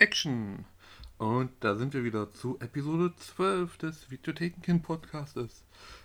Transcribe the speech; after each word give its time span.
Action. 0.00 0.64
Und 1.18 1.50
da 1.60 1.76
sind 1.76 1.92
wir 1.92 2.04
wieder 2.04 2.30
zu 2.30 2.58
Episode 2.60 3.12
12 3.14 3.76
des 3.76 4.10
Videothekenkind 4.10 4.82
Podcastes. 4.82 5.62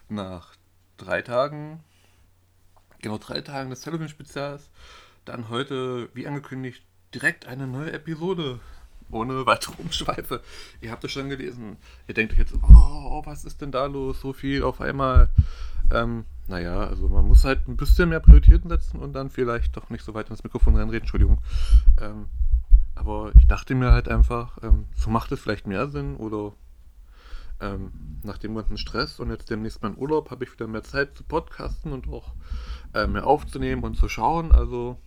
Nach 0.09 0.53
drei 0.97 1.21
Tagen, 1.21 1.79
genau 3.01 3.17
drei 3.17 3.39
Tagen 3.39 3.69
des 3.69 3.85
Halloween-Spezials, 3.85 4.69
dann 5.23 5.47
heute, 5.47 6.09
wie 6.13 6.27
angekündigt, 6.27 6.83
direkt 7.13 7.45
eine 7.45 7.67
neue 7.67 7.93
Episode. 7.93 8.59
Ohne 9.11 9.45
weitere 9.45 9.81
Umschweife. 9.81 10.41
Ihr 10.81 10.91
habt 10.91 11.05
es 11.05 11.13
schon 11.13 11.29
gelesen. 11.29 11.77
Ihr 12.07 12.15
denkt 12.15 12.33
euch 12.33 12.39
jetzt, 12.39 12.53
oh, 12.53 13.21
was 13.25 13.45
ist 13.45 13.61
denn 13.61 13.71
da 13.71 13.85
los? 13.85 14.19
So 14.19 14.33
viel 14.33 14.63
auf 14.63 14.81
einmal. 14.81 15.29
Ähm, 15.93 16.25
naja, 16.47 16.85
also 16.85 17.07
man 17.07 17.25
muss 17.25 17.45
halt 17.45 17.65
ein 17.69 17.77
bisschen 17.77 18.09
mehr 18.09 18.19
Prioritäten 18.19 18.69
setzen 18.69 18.99
und 18.99 19.13
dann 19.13 19.29
vielleicht 19.29 19.77
doch 19.77 19.89
nicht 19.89 20.03
so 20.03 20.13
weit 20.13 20.29
ins 20.31 20.43
Mikrofon 20.43 20.75
reinreden. 20.75 21.03
Entschuldigung. 21.03 21.37
Ähm, 22.01 22.25
aber 22.95 23.31
ich 23.35 23.47
dachte 23.47 23.75
mir 23.75 23.91
halt 23.91 24.07
einfach, 24.07 24.57
ähm, 24.63 24.85
so 24.95 25.09
macht 25.09 25.31
es 25.31 25.39
vielleicht 25.39 25.67
mehr 25.67 25.87
Sinn 25.87 26.15
oder 26.15 26.53
ähm, 27.61 27.91
nach 28.23 28.37
dem 28.37 28.55
ganzen 28.55 28.77
Stress 28.77 29.19
und 29.19 29.29
jetzt 29.29 29.49
demnächst 29.49 29.81
mein 29.81 29.97
Urlaub 29.97 30.31
habe 30.31 30.43
ich 30.43 30.53
wieder 30.53 30.67
mehr 30.67 30.83
Zeit 30.83 31.15
zu 31.15 31.23
podcasten 31.23 31.93
und 31.93 32.07
auch 32.09 32.33
äh, 32.93 33.07
mehr 33.07 33.27
aufzunehmen 33.27 33.83
und 33.83 33.95
zu 33.95 34.09
schauen. 34.09 34.51
Also 34.51 34.99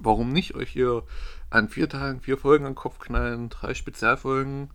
warum 0.00 0.32
nicht 0.32 0.54
euch 0.54 0.70
hier 0.70 1.04
an 1.50 1.68
vier 1.68 1.88
Tagen 1.88 2.20
vier 2.20 2.38
Folgen 2.38 2.64
an 2.64 2.72
den 2.72 2.76
Kopf 2.76 2.98
knallen, 2.98 3.48
drei 3.48 3.74
Spezialfolgen 3.74 4.70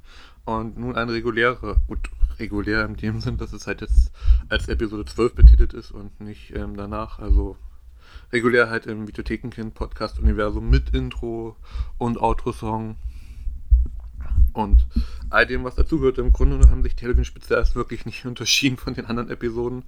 und 0.45 0.77
nun 0.77 0.95
eine 0.95 1.13
reguläre, 1.13 1.77
gut, 1.87 2.09
regulär 2.39 2.85
in 2.85 2.95
dem 2.95 3.21
Sinn, 3.21 3.37
dass 3.37 3.53
es 3.53 3.67
halt 3.67 3.81
jetzt 3.81 4.11
als 4.49 4.67
Episode 4.67 5.05
12 5.05 5.35
betitelt 5.35 5.73
ist 5.73 5.91
und 5.91 6.19
nicht 6.19 6.55
ähm, 6.55 6.75
danach. 6.75 7.19
Also 7.19 7.57
regulär 8.31 8.69
halt 8.69 8.85
im 8.85 9.07
Videothekenkind-Podcast-Universum 9.07 10.69
mit 10.69 10.89
Intro 10.91 11.55
und 11.97 12.19
Outro-Song 12.19 12.95
und 14.53 14.85
all 15.29 15.45
dem, 15.45 15.63
was 15.63 15.75
dazugehört. 15.75 16.17
Im 16.19 16.31
Grunde 16.31 16.69
haben 16.69 16.83
sich 16.83 16.95
Television 16.95 17.25
Spezials 17.25 17.75
wirklich 17.75 18.05
nicht 18.05 18.25
unterschieden 18.25 18.77
von 18.77 18.93
den 18.93 19.05
anderen 19.05 19.29
Episoden, 19.29 19.83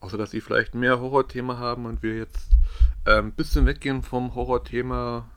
außer 0.00 0.18
dass 0.18 0.30
sie 0.30 0.40
vielleicht 0.40 0.74
mehr 0.74 1.00
Horrorthema 1.00 1.58
haben 1.58 1.86
und 1.86 2.02
wir 2.02 2.16
jetzt 2.16 2.50
äh, 3.04 3.18
ein 3.18 3.32
bisschen 3.32 3.66
weggehen 3.66 4.02
vom 4.02 4.34
Horrorthema 4.34 5.28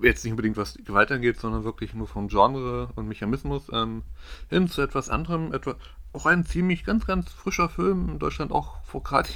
jetzt 0.00 0.24
nicht 0.24 0.32
unbedingt 0.32 0.56
was 0.56 0.78
Gewalt 0.84 1.10
angeht, 1.12 1.38
sondern 1.38 1.64
wirklich 1.64 1.94
nur 1.94 2.06
vom 2.06 2.28
Genre 2.28 2.88
und 2.94 3.08
Mechanismus 3.08 3.64
ähm, 3.72 4.02
hin 4.48 4.68
zu 4.68 4.82
etwas 4.82 5.08
anderem. 5.08 5.52
Etwa, 5.52 5.76
auch 6.12 6.26
ein 6.26 6.44
ziemlich 6.44 6.84
ganz, 6.84 7.06
ganz 7.06 7.30
frischer 7.30 7.68
Film 7.68 8.08
in 8.10 8.18
Deutschland, 8.18 8.52
auch 8.52 8.82
vor 8.84 9.02
gerade 9.04 9.28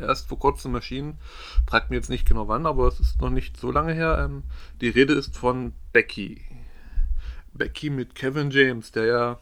erst 0.00 0.28
vor 0.28 0.38
kurzem 0.38 0.74
erschienen. 0.74 1.18
Fragt 1.68 1.90
mir 1.90 1.96
jetzt 1.96 2.10
nicht 2.10 2.26
genau 2.26 2.48
wann, 2.48 2.66
aber 2.66 2.88
es 2.88 3.00
ist 3.00 3.20
noch 3.20 3.30
nicht 3.30 3.56
so 3.56 3.70
lange 3.70 3.94
her. 3.94 4.18
Ähm, 4.24 4.44
die 4.80 4.88
Rede 4.88 5.14
ist 5.14 5.36
von 5.36 5.72
Becky. 5.92 6.42
Becky 7.52 7.90
mit 7.90 8.14
Kevin 8.14 8.50
James, 8.50 8.92
der 8.92 9.04
ja 9.04 9.38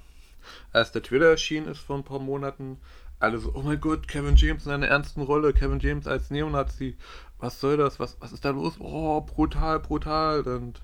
als 0.72 0.92
der 0.92 1.02
Trailer 1.02 1.28
erschienen 1.28 1.68
ist 1.68 1.80
vor 1.80 1.96
ein 1.96 2.04
paar 2.04 2.18
Monaten, 2.18 2.78
alle 3.20 3.38
so, 3.38 3.52
oh 3.54 3.62
mein 3.62 3.80
Gott, 3.80 4.08
Kevin 4.08 4.36
James 4.36 4.66
in 4.66 4.72
einer 4.72 4.88
ernsten 4.88 5.22
Rolle, 5.22 5.52
Kevin 5.52 5.78
James 5.78 6.06
als 6.06 6.30
Neonazi, 6.30 6.96
was 7.38 7.60
soll 7.60 7.76
das, 7.76 8.00
was, 8.00 8.16
was 8.20 8.32
ist 8.32 8.44
da 8.44 8.50
los? 8.50 8.74
Oh, 8.78 9.20
brutal, 9.20 9.78
brutal. 9.78 10.40
Und 10.42 10.80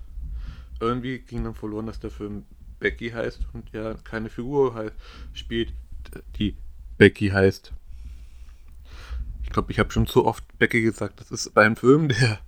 irgendwie 0.81 1.19
ging 1.19 1.45
dann 1.45 1.55
verloren, 1.55 1.87
dass 1.87 1.99
der 1.99 2.11
Film 2.11 2.45
Becky 2.79 3.11
heißt 3.11 3.41
und 3.55 3.73
ja 3.73 3.95
keine 3.95 4.29
Figur 4.29 4.75
halt 4.75 4.93
spielt, 5.33 5.73
die 6.39 6.57
Becky 6.99 7.31
heißt. 7.31 7.73
Ich 9.43 9.51
glaube, 9.51 9.73
ich 9.73 9.79
habe 9.79 9.93
schon 9.93 10.07
zu 10.07 10.27
oft 10.27 10.45
Becky 10.59 10.83
gesagt. 10.83 11.21
Das 11.21 11.31
ist 11.31 11.55
bei 11.55 11.65
einem 11.65 11.77
Film, 11.77 12.09
der, 12.09 12.39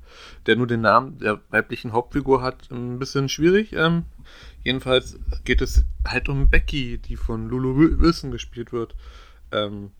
der 0.47 0.57
nur 0.57 0.67
den 0.67 0.83
Namen 0.83 1.19
der 1.19 1.41
weiblichen 1.49 1.93
Hauptfigur 1.93 2.43
hat, 2.43 2.71
ein 2.71 2.99
bisschen 2.99 3.29
schwierig. 3.29 3.73
Ähm, 3.73 4.05
jedenfalls 4.65 5.19
geht 5.45 5.63
es 5.63 5.85
halt 6.07 6.29
um 6.29 6.51
Becky, 6.51 6.99
die 6.99 7.17
von 7.17 7.49
Lulu 7.49 7.99
Wilson 8.01 8.31
gespielt 8.31 8.73
wird. 8.73 8.95
Ähm, 9.53 9.91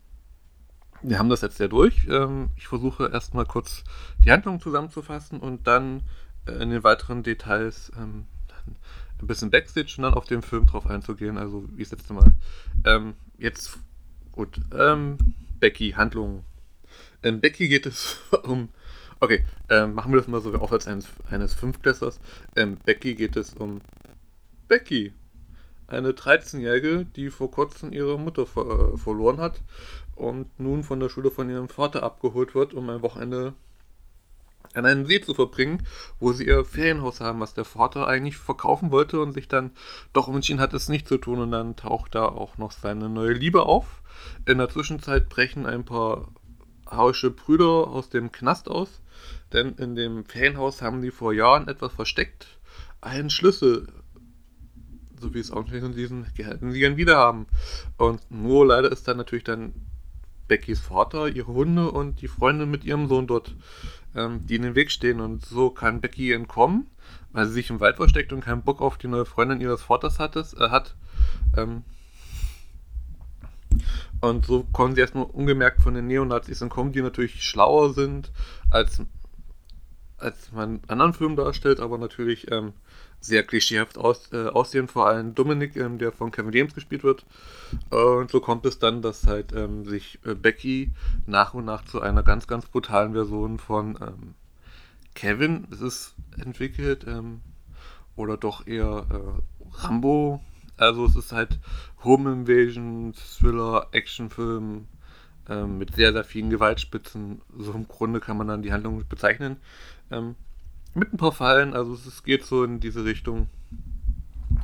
wir 1.01 1.17
haben 1.17 1.29
das 1.29 1.41
jetzt 1.41 1.59
ja 1.59 1.67
durch. 1.67 2.07
Ähm, 2.09 2.49
ich 2.57 2.67
versuche 2.67 3.09
erstmal 3.09 3.45
kurz 3.45 3.83
die 4.23 4.31
Handlung 4.31 4.59
zusammenzufassen 4.59 5.39
und 5.39 5.67
dann 5.67 6.03
äh, 6.45 6.51
in 6.53 6.69
den 6.69 6.83
weiteren 6.83 7.23
Details 7.23 7.91
ähm, 7.97 8.27
ein 9.21 9.27
bisschen 9.27 9.49
Backstage 9.49 9.95
und 9.97 10.03
dann 10.03 10.13
auf 10.13 10.25
den 10.25 10.41
Film 10.41 10.65
drauf 10.65 10.87
einzugehen. 10.87 11.37
Also 11.37 11.65
wie 11.75 11.83
das 11.83 11.91
letzte 11.91 12.13
Mal. 12.13 12.33
Ähm, 12.85 13.15
jetzt 13.37 13.77
gut. 14.31 14.59
Ähm, 14.77 15.17
Becky, 15.59 15.91
Handlung. 15.91 16.43
Becky 17.21 17.67
geht 17.67 17.85
es 17.85 18.17
um. 18.43 18.69
Okay, 19.19 19.45
ähm, 19.69 19.93
machen 19.93 20.13
wir 20.13 20.19
das 20.19 20.29
mal 20.29 20.39
so 20.39 20.53
auch 20.55 20.71
als 20.71 20.87
eines, 20.87 21.07
eines 21.29 21.53
Fünftklässlers. 21.53 22.19
In 22.55 22.77
Becky 22.77 23.15
geht 23.15 23.35
es 23.35 23.53
um 23.53 23.81
Becky. 24.69 25.13
Eine 25.89 26.11
13-Jährige, 26.11 27.05
die 27.15 27.29
vor 27.29 27.49
kurzem 27.49 27.91
ihre 27.91 28.19
Mutter 28.19 28.45
ver 28.45 28.93
äh, 28.93 28.97
verloren 28.97 29.39
hat 29.39 29.61
und 30.15 30.47
nun 30.59 30.83
von 30.83 30.99
der 30.99 31.09
Schule 31.09 31.31
von 31.31 31.49
ihrem 31.49 31.67
Vater 31.67 32.03
abgeholt 32.03 32.53
wird, 32.53 32.73
um 32.73 32.89
ein 32.89 33.01
Wochenende 33.01 33.53
an 34.75 34.85
einen 34.85 35.07
See 35.07 35.19
zu 35.19 35.33
verbringen, 35.33 35.83
wo 36.19 36.31
sie 36.31 36.45
ihr 36.45 36.63
Ferienhaus 36.63 37.21
haben, 37.21 37.39
was 37.39 37.55
der 37.55 37.65
Vater 37.65 38.07
eigentlich 38.07 38.37
verkaufen 38.37 38.91
wollte 38.91 39.19
und 39.19 39.33
sich 39.33 39.47
dann 39.47 39.71
doch 40.13 40.27
entschieden 40.27 40.59
hat, 40.59 40.73
es 40.73 40.89
nicht 40.89 41.07
zu 41.07 41.17
tun. 41.17 41.39
Und 41.39 41.51
dann 41.51 41.75
taucht 41.75 42.13
da 42.13 42.25
auch 42.25 42.59
noch 42.59 42.71
seine 42.71 43.09
neue 43.09 43.33
Liebe 43.33 43.63
auf. 43.63 44.03
In 44.45 44.59
der 44.59 44.69
Zwischenzeit 44.69 45.27
brechen 45.27 45.65
ein 45.65 45.85
paar 45.85 46.27
hausche 46.89 47.31
Brüder 47.31 47.87
aus 47.87 48.09
dem 48.09 48.31
Knast 48.31 48.69
aus, 48.69 49.01
denn 49.53 49.73
in 49.75 49.95
dem 49.95 50.25
Ferienhaus 50.25 50.81
haben 50.81 51.01
sie 51.01 51.11
vor 51.11 51.33
Jahren 51.33 51.67
etwas 51.67 51.93
versteckt. 51.93 52.47
Einen 53.01 53.29
Schlüssel, 53.29 53.87
so 55.19 55.33
wie 55.33 55.39
es 55.39 55.51
auch 55.51 55.71
in 55.71 55.93
diesen 55.93 56.25
gehaltenen 56.35 56.73
Siegern 56.73 56.97
wieder 56.97 57.17
haben. 57.17 57.47
Und 57.97 58.19
nur 58.29 58.65
leider 58.65 58.91
ist 58.91 59.07
dann 59.07 59.17
natürlich 59.17 59.43
dann 59.43 59.73
Beckys 60.47 60.79
Vater, 60.79 61.27
ihre 61.27 61.53
Hunde 61.53 61.91
und 61.91 62.21
die 62.21 62.27
Freundin 62.27 62.69
mit 62.69 62.83
ihrem 62.83 63.07
Sohn 63.07 63.27
dort, 63.27 63.55
ähm, 64.15 64.45
die 64.47 64.55
in 64.55 64.63
den 64.63 64.75
Weg 64.75 64.91
stehen. 64.91 65.21
Und 65.21 65.45
so 65.45 65.69
kann 65.69 66.01
Becky 66.01 66.33
entkommen, 66.33 66.87
weil 67.31 67.45
sie 67.45 67.53
sich 67.53 67.69
im 67.69 67.79
Wald 67.79 67.95
versteckt 67.97 68.33
und 68.33 68.41
keinen 68.41 68.63
Bock 68.63 68.81
auf 68.81 68.97
die 68.97 69.07
neue 69.07 69.25
Freundin 69.25 69.61
ihres 69.61 69.83
Vaters 69.83 70.19
hat. 70.19 70.35
Es, 70.35 70.53
äh, 70.53 70.69
hat. 70.69 70.95
Ähm, 71.55 71.83
und 74.21 74.45
so 74.45 74.65
kommen 74.73 74.95
sie 74.95 75.01
erstmal 75.01 75.25
ungemerkt 75.25 75.81
von 75.81 75.93
den 75.93 76.07
Neonazis 76.07 76.61
entkommen, 76.61 76.91
die 76.91 77.01
natürlich 77.01 77.43
schlauer 77.43 77.93
sind, 77.93 78.31
als, 78.69 79.01
als 80.17 80.51
man 80.51 80.81
in 80.81 80.89
anderen 80.89 81.13
Filmen 81.13 81.37
darstellt, 81.37 81.79
aber 81.79 81.97
natürlich 81.97 82.51
ähm, 82.51 82.73
sehr 83.21 83.43
klischeehaft 83.43 83.97
aus, 83.97 84.31
äh, 84.31 84.47
aussehen, 84.47 84.87
vor 84.87 85.07
allem 85.07 85.35
Dominik, 85.35 85.75
ähm, 85.75 85.97
der 85.97 86.11
von 86.11 86.31
Kevin 86.31 86.53
James 86.53 86.73
gespielt 86.73 87.03
wird. 87.03 87.25
und 87.89 88.31
so 88.31 88.39
kommt 88.39 88.65
es 88.65 88.79
dann, 88.79 89.01
dass 89.01 89.27
halt 89.27 89.53
ähm, 89.53 89.85
sich 89.85 90.19
äh, 90.25 90.35
Becky 90.35 90.91
nach 91.25 91.53
und 91.53 91.65
nach 91.65 91.85
zu 91.85 92.01
einer 92.01 92.23
ganz, 92.23 92.47
ganz 92.47 92.65
brutalen 92.65 93.13
Version 93.13 93.59
von 93.59 93.97
ähm, 94.01 94.33
Kevin 95.15 95.67
es 95.71 95.81
ist 95.81 96.15
entwickelt. 96.37 97.05
Ähm, 97.07 97.41
oder 98.19 98.37
doch 98.37 98.67
eher 98.67 99.05
äh, 99.09 99.81
Rambo. 99.81 100.41
Also 100.77 101.05
es 101.05 101.15
ist 101.15 101.31
halt 101.31 101.57
Home 102.03 102.31
Invasion, 102.31 103.13
Thriller, 103.13 103.87
Actionfilm 103.91 104.87
ähm, 105.47 105.77
mit 105.77 105.95
sehr, 105.95 106.13
sehr 106.13 106.23
vielen 106.23 106.49
Gewaltspitzen. 106.49 107.41
So 107.57 107.71
im 107.71 107.87
Grunde 107.87 108.19
kann 108.19 108.37
man 108.37 108.47
dann 108.47 108.61
die 108.61 108.71
Handlung 108.71 109.03
bezeichnen. 109.07 109.57
Mit 110.99 111.13
ein 111.13 111.17
paar 111.17 111.31
Fallen, 111.31 111.73
also 111.73 111.93
es 111.93 112.23
geht 112.23 112.43
so 112.43 112.65
in 112.65 112.81
diese 112.81 113.05
Richtung, 113.05 113.47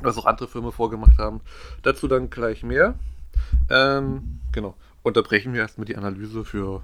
was 0.01 0.17
auch 0.17 0.25
andere 0.25 0.49
Filme 0.49 0.73
vorgemacht 0.73 1.17
haben. 1.17 1.39
Dazu 1.81 2.09
dann 2.09 2.29
gleich 2.29 2.61
mehr. 2.61 2.95
Ähm, 3.69 4.41
genau. 4.51 4.75
Unterbrechen 5.01 5.53
wir 5.53 5.61
erstmal 5.61 5.85
die 5.85 5.95
Analyse 5.95 6.43
für, 6.43 6.83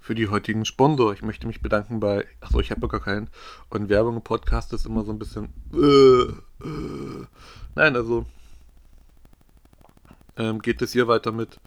für 0.00 0.14
die 0.14 0.28
heutigen 0.28 0.64
Sponsor. 0.64 1.12
Ich 1.12 1.22
möchte 1.22 1.46
mich 1.46 1.60
bedanken 1.60 2.00
bei, 2.00 2.24
achso, 2.40 2.60
ich 2.60 2.70
habe 2.70 2.88
gar 2.88 3.00
keinen. 3.00 3.28
Und 3.68 3.90
Werbung 3.90 4.16
im 4.16 4.22
Podcast 4.22 4.72
ist 4.72 4.86
immer 4.86 5.04
so 5.04 5.12
ein 5.12 5.18
bisschen. 5.18 5.52
Äh, 5.74 6.66
äh. 6.66 7.26
Nein, 7.74 7.96
also 7.96 8.24
ähm, 10.38 10.62
geht 10.62 10.80
es 10.80 10.92
hier 10.92 11.06
weiter 11.06 11.32
mit 11.32 11.60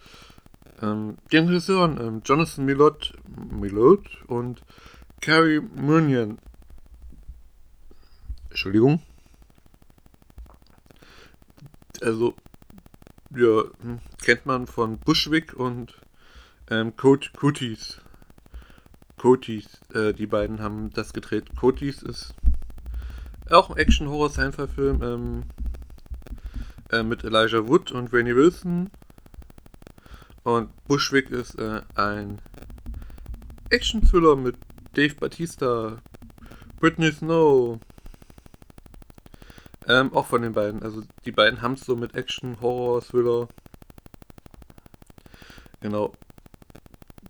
ähm, 0.82 1.18
den 1.32 1.48
Regisseuren 1.48 2.00
ähm, 2.00 2.22
Jonathan 2.26 2.66
Millot, 2.66 3.14
Millot 3.52 4.08
und 4.28 4.62
Carrie 5.22 5.60
Munion. 5.60 6.40
Entschuldigung. 8.58 9.04
Also, 12.02 12.34
ja, 13.36 13.62
hm, 13.82 14.00
kennt 14.24 14.48
man 14.48 14.66
von 14.66 14.98
Bushwick 14.98 15.54
und 15.54 15.94
ähm, 16.72 16.98
Code 16.98 17.28
Cooties. 17.38 18.02
Coties, 19.18 19.68
äh, 19.94 20.12
die 20.14 20.26
beiden 20.26 20.60
haben 20.60 20.90
das 20.90 21.14
gedreht. 21.14 21.56
Coties 21.56 22.02
ist 22.02 22.34
auch 23.52 23.70
ein 23.70 23.78
Action-Horror-Sci-Fi-Film 23.78 25.04
ähm, 25.04 25.44
äh, 26.90 27.04
mit 27.04 27.24
Elijah 27.24 27.68
Wood 27.68 27.92
und 27.92 28.12
Rainy 28.12 28.36
Wilson. 28.36 28.90
Und 30.42 30.72
Bushwick 30.86 31.30
ist 31.30 31.60
äh, 31.60 31.84
ein 31.94 32.42
Action-Thriller 33.70 34.36
mit 34.36 34.56
Dave 34.94 35.14
Batista, 35.14 36.02
Britney 36.80 37.12
Snow, 37.12 37.80
Ähm, 39.88 40.14
auch 40.14 40.26
von 40.26 40.42
den 40.42 40.54
beiden. 40.54 40.84
Also 40.84 41.04
die 41.26 41.32
beiden 41.32 41.62
haben 41.62 41.74
es 41.74 41.82
so 41.82 41.96
mit 41.96 42.14
Action, 42.16 42.60
Horror, 42.60 43.02
Thriller. 43.02 43.48
Genau. 45.80 46.14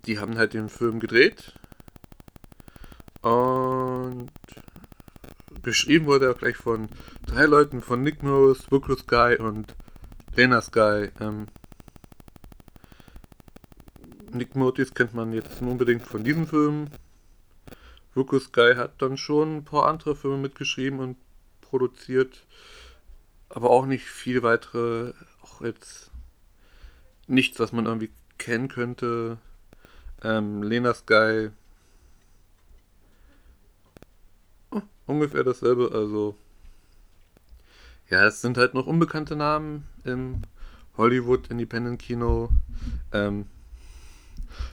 Die 0.06 0.20
haben 0.20 0.38
halt 0.38 0.54
den 0.54 0.70
Film 0.70 1.00
gedreht. 1.00 1.54
Und 3.22 4.32
geschrieben 5.62 6.08
wurde 6.08 6.26
er 6.28 6.34
gleich 6.34 6.58
von 6.58 6.90
drei 7.26 7.46
Leuten, 7.46 7.82
von 7.82 8.02
Nick 8.02 8.24
Norris, 8.24 8.64
Booker 8.64 8.98
Sky 8.98 9.38
und 9.40 9.76
Lena 10.36 10.62
Sky. 10.62 11.12
Ähm, 11.20 11.48
Nick 14.32 14.56
Motis 14.56 14.94
kennt 14.94 15.14
man 15.14 15.34
jetzt 15.34 15.62
unbedingt 15.62 16.04
von 16.04 16.24
diesem 16.24 16.48
Film. 16.48 16.88
Booker 18.16 18.40
Sky 18.40 18.74
hat 18.76 19.02
dann 19.02 19.18
schon 19.18 19.58
ein 19.58 19.64
paar 19.64 19.88
andere 19.88 20.16
Filme 20.16 20.38
mitgeschrieben 20.38 21.00
und 21.00 21.18
produziert, 21.70 22.46
aber 23.50 23.70
auch 23.70 23.86
nicht 23.86 24.06
viel 24.06 24.44
weitere, 24.44 25.14
auch 25.42 25.62
jetzt 25.62 26.12
nichts, 27.28 27.60
was 27.60 27.72
man 27.72 27.86
irgendwie 27.86 28.12
kennen 28.38 28.68
könnte. 28.68 29.38
Ähm, 30.24 30.64
Lena 30.64 30.94
Sky 30.94 31.52
ungefähr 35.08 35.44
dasselbe. 35.44 35.92
Also, 35.94 36.36
ja, 38.10 38.26
es 38.26 38.42
sind 38.42 38.58
halt 38.58 38.74
noch 38.74 38.86
unbekannte 38.86 39.36
Namen 39.36 39.88
im 40.04 40.44
Hollywood 40.98 41.50
Independent 41.50 42.00
Kino. 42.00 42.50
Ähm, 43.12 43.48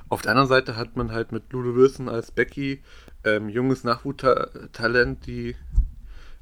auf 0.08 0.22
der 0.22 0.32
anderen 0.32 0.48
Seite 0.48 0.76
hat 0.76 0.96
man 0.96 1.12
halt 1.12 1.32
mit 1.32 1.52
Lulu 1.52 1.74
Wilson 1.74 2.08
als 2.08 2.30
Becky 2.30 2.82
ähm, 3.24 3.48
junges 3.48 3.84
Nachwuchstalent, 3.84 5.26
die 5.26 5.56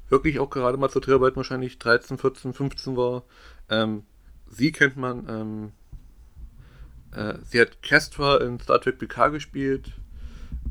wirklich 0.09 0.39
auch 0.39 0.49
gerade 0.49 0.77
mal 0.77 0.89
zur 0.89 1.01
Dreharbeit 1.01 1.35
wahrscheinlich 1.35 1.79
13, 1.79 2.17
14, 2.17 2.53
15 2.53 2.97
war. 2.97 3.23
Ähm, 3.69 4.03
sie 4.49 4.71
kennt 4.71 4.97
man. 4.97 5.27
Ähm, 5.29 5.71
äh, 7.11 7.37
sie 7.45 7.59
hat 7.59 7.81
Kestra 7.81 8.37
in 8.37 8.59
Star 8.59 8.81
Trek 8.81 8.99
PK 8.99 9.29
gespielt. 9.29 9.91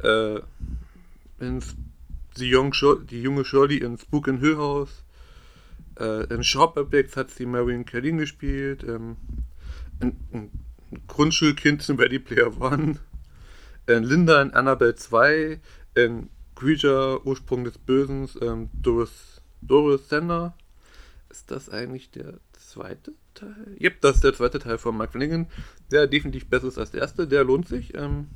Äh, 0.03 0.41
in 1.39 1.63
die, 2.37 2.55
Young 2.55 2.73
die 3.09 3.23
junge 3.23 3.45
Shirley 3.45 3.79
in 3.79 3.99
Spook 3.99 4.29
in 4.29 4.39
Hill 4.39 4.57
House. 4.57 5.05
Äh, 5.99 6.33
in 6.33 6.43
Shop 6.43 6.77
Objects 6.77 7.17
hat 7.17 7.31
sie 7.31 7.47
Marion 7.47 7.85
Kellin 7.85 8.19
gespielt. 8.19 8.85
Ähm, 8.85 9.17
ein, 10.01 10.17
ein, 10.33 10.51
Grundschulkind 11.07 11.89
in 11.89 11.99
Ready 11.99 12.19
Player 12.19 12.61
One. 12.61 12.99
In 13.87 14.05
Linda 14.05 14.41
in 14.43 14.53
Annabelle 14.53 14.95
2. 14.95 15.61
In 15.95 16.29
Creature, 16.55 17.25
Ursprung 17.25 17.65
des 17.65 17.79
Bösen. 17.79 18.29
Ähm, 18.41 18.71
Doris, 18.73 19.41
Doris 19.61 20.09
Sender. 20.09 20.55
Ist 21.31 21.51
das 21.51 21.71
eigentlich 21.71 22.11
der 22.11 22.35
zweite 22.53 23.15
Teil? 23.35 23.77
Yep, 23.81 24.01
das 24.01 24.17
ist 24.17 24.25
der 24.25 24.35
zweite 24.35 24.59
Teil 24.59 24.79
von 24.79 24.97
Mike 24.97 25.13
Flanagan. 25.13 25.47
Der 25.91 26.07
definitiv 26.07 26.47
besser 26.47 26.69
ist 26.69 26.79
als 26.79 26.91
der 26.91 27.01
erste. 27.01 27.27
Der 27.27 27.45
lohnt 27.45 27.69
sich. 27.69 27.95
Ähm, 27.95 28.29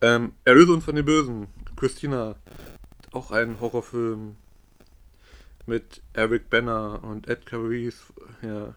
ähm, 0.00 0.32
Erlöse 0.44 0.72
uns 0.72 0.84
von 0.84 0.96
den 0.96 1.04
Bösen. 1.04 1.48
Christina, 1.76 2.36
auch 3.12 3.30
ein 3.30 3.60
Horrorfilm 3.60 4.36
mit 5.66 6.02
Eric 6.12 6.50
Banner 6.50 7.02
und 7.02 7.28
Ed 7.28 7.52
Reese. 7.52 7.98
Ja. 8.42 8.74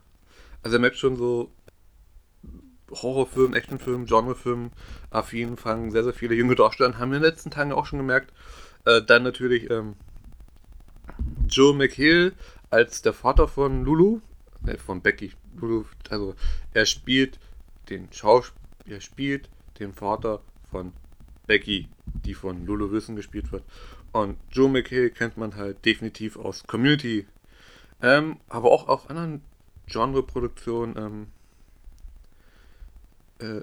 Also 0.64 0.78
er 0.78 0.82
merkt 0.82 0.98
schon 0.98 1.16
so 1.16 1.52
Horrorfilm, 2.92 3.54
Actionfilm, 3.54 4.06
Genrefilm 4.06 4.72
affin, 5.10 5.58
fangen 5.58 5.92
sehr, 5.92 6.04
sehr 6.04 6.14
viele 6.14 6.36
junge 6.36 6.56
Darsteller 6.56 6.98
haben 6.98 7.12
wir 7.12 7.18
in 7.18 7.24
den 7.24 7.32
letzten 7.32 7.52
Tagen 7.52 7.72
auch 7.72 7.86
schon 7.86 8.00
gemerkt. 8.00 8.34
Äh, 8.86 9.02
dann 9.02 9.24
natürlich 9.24 9.70
ähm, 9.70 9.96
Joe 11.48 11.74
McHale 11.74 12.34
als 12.70 13.02
der 13.02 13.14
Vater 13.14 13.48
von 13.48 13.84
Lulu, 13.84 14.22
äh, 14.66 14.78
von 14.78 15.02
Becky. 15.02 15.34
Lulu, 15.60 15.86
also 16.10 16.36
er 16.74 16.86
spielt 16.86 17.40
den 17.90 18.12
Schauspieler, 18.12 18.58
er 18.86 19.02
spielt 19.02 19.50
den 19.80 19.94
Vater 19.94 20.42
von 20.72 20.94
Becky, 21.46 21.90
die 22.06 22.34
von 22.34 22.66
Lulu 22.66 22.92
Wilson 22.92 23.16
gespielt 23.16 23.52
wird. 23.52 23.64
Und 24.12 24.38
Joe 24.52 24.70
McHale 24.70 25.10
kennt 25.10 25.38
man 25.38 25.56
halt 25.56 25.84
definitiv 25.86 26.38
aus 26.38 26.64
Community. 26.66 27.26
Ähm, 28.02 28.38
aber 28.48 28.72
auch 28.72 28.88
aus 28.88 29.10
anderen 29.10 29.42
Genre-Produktionen. 29.88 30.96
Ähm, 30.98 31.28
äh, 33.40 33.62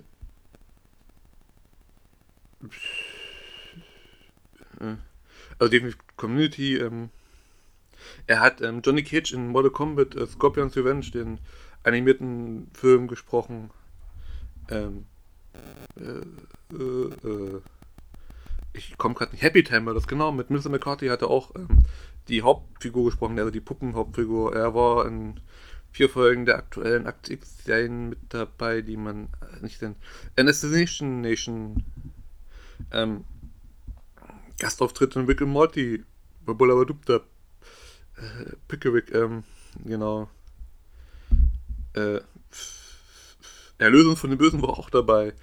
äh, 4.81 4.97
also 5.59 5.71
definitiv 5.71 5.99
Community. 6.17 6.77
Ähm, 6.77 7.11
er 8.27 8.41
hat 8.41 8.61
ähm, 8.61 8.83
Johnny 8.85 9.03
Cage 9.03 9.33
in 9.33 9.49
Mortal 9.49 9.71
Kombat 9.71 10.15
äh, 10.15 10.27
Scorpion's 10.27 10.77
Revenge, 10.77 11.11
den 11.13 11.39
animierten 11.83 12.71
Film, 12.75 13.09
gesprochen. 13.09 13.71
Ähm, 14.71 15.07
äh, 15.97 16.75
äh, 16.75 17.29
äh 17.29 17.61
ich 18.77 18.99
komme 18.99 19.15
gerade 19.15 19.31
nicht, 19.31 19.43
Happy 19.43 19.63
Time 19.63 19.87
war 19.87 19.95
das 19.95 20.09
genau, 20.09 20.33
mit 20.33 20.51
Mr. 20.51 20.69
McCarthy 20.69 21.07
hat 21.07 21.23
er 21.23 21.31
auch 21.31 21.55
ähm, 21.55 21.69
die 22.29 22.43
Hauptfigur 22.43 23.05
gesprochen, 23.05 23.39
also 23.39 23.51
die 23.51 23.61
Puppenhauptfigur. 23.61 24.55
Er 24.55 24.75
war 24.75 25.07
in 25.07 25.41
vier 25.95 26.09
Folgen 26.09 26.45
der 26.45 26.57
aktuellen 26.57 27.07
Akt 27.07 27.31
X-Serien 27.31 28.09
mit 28.09 28.19
dabei, 28.31 28.83
die 28.83 28.97
man 28.97 29.29
äh, 29.41 29.63
nicht 29.63 29.81
denn. 29.81 29.95
Assassination 30.37 31.21
Nation. 31.21 31.85
Ähm, 32.91 33.25
Gastauftritt 34.59 35.15
in 35.15 35.27
Rick 35.27 35.41
and 35.41 35.53
Morty. 35.53 36.05
Babulabadubda. 36.45 37.21
Äh, 38.17 38.57
Pickerick, 38.67 39.15
ähm, 39.15 39.45
genau. 39.85 40.29
Äh, 41.93 42.21
Erlösung 43.79 44.17
von 44.17 44.31
den 44.31 44.39
Bösen 44.39 44.63
war 44.63 44.71
auch 44.71 44.91
dabei 44.91 45.35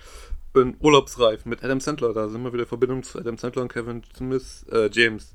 bin 0.51 0.75
urlaubsreif 0.79 1.45
mit 1.45 1.63
Adam 1.63 1.79
Sandler. 1.79 2.13
Da 2.13 2.27
sind 2.27 2.43
wir 2.43 2.51
wieder 2.51 2.63
in 2.63 2.69
Verbindung 2.69 3.03
zu 3.03 3.19
Adam 3.19 3.37
Sandler 3.37 3.61
und 3.61 3.71
Kevin 3.71 4.03
Smith, 4.15 4.65
äh, 4.69 4.89
James. 4.91 5.33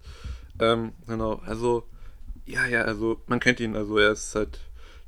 Ähm, 0.61 0.93
genau, 1.07 1.40
also, 1.47 1.85
ja, 2.45 2.67
ja, 2.67 2.83
also, 2.83 3.23
man 3.26 3.40
kennt 3.40 3.61
ihn. 3.61 3.76
Also, 3.76 3.97
er 3.97 4.12
ist 4.12 4.35
halt 4.35 4.61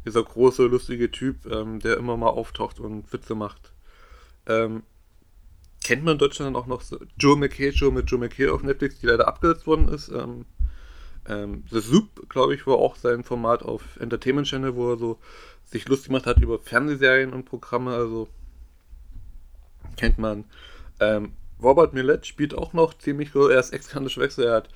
dieser 0.08 0.24
große, 0.24 0.66
lustige 0.66 1.10
Typ, 1.10 1.46
ähm, 1.46 1.80
der 1.80 1.96
immer 1.96 2.16
mal 2.16 2.28
auftaucht 2.28 2.80
und 2.80 3.12
Witze 3.12 3.34
macht. 3.34 3.72
Ähm, 4.46 4.82
kennt 5.84 6.04
man 6.04 6.12
in 6.12 6.18
Deutschland 6.18 6.56
auch 6.56 6.66
noch 6.66 6.80
so 6.80 6.98
Joe 7.18 7.36
McHale 7.36 7.72
Show 7.72 7.90
mit 7.90 8.10
Joe 8.10 8.18
McHale 8.18 8.52
auf 8.52 8.62
Netflix, 8.62 8.98
die 9.00 9.06
leider 9.06 9.28
abgesetzt 9.28 9.66
worden 9.66 9.88
ist. 9.88 10.08
Ähm, 10.08 10.46
ähm, 11.26 11.64
The 11.70 11.80
Soup, 11.80 12.28
glaube 12.28 12.54
ich, 12.54 12.66
war 12.66 12.76
auch 12.76 12.96
sein 12.96 13.22
Format 13.22 13.62
auf 13.62 13.82
Entertainment 14.00 14.46
Channel, 14.46 14.74
wo 14.74 14.92
er 14.92 14.98
so 14.98 15.18
sich 15.64 15.86
lustig 15.88 16.08
gemacht 16.08 16.26
hat 16.26 16.40
über 16.40 16.58
Fernsehserien 16.58 17.32
und 17.32 17.44
Programme. 17.44 17.92
Also 17.92 18.28
kennt 19.96 20.18
man. 20.18 20.44
Ähm, 21.00 21.32
Robert 21.62 21.92
Millett 21.92 22.26
spielt 22.26 22.54
auch 22.54 22.72
noch 22.72 22.96
ziemlich 22.96 23.32
gut. 23.32 23.50
Er 23.50 23.60
ist 23.60 23.72
ex-kanadischer 23.72 24.22
Wechsel. 24.22 24.46
Er 24.46 24.54
hat 24.54 24.68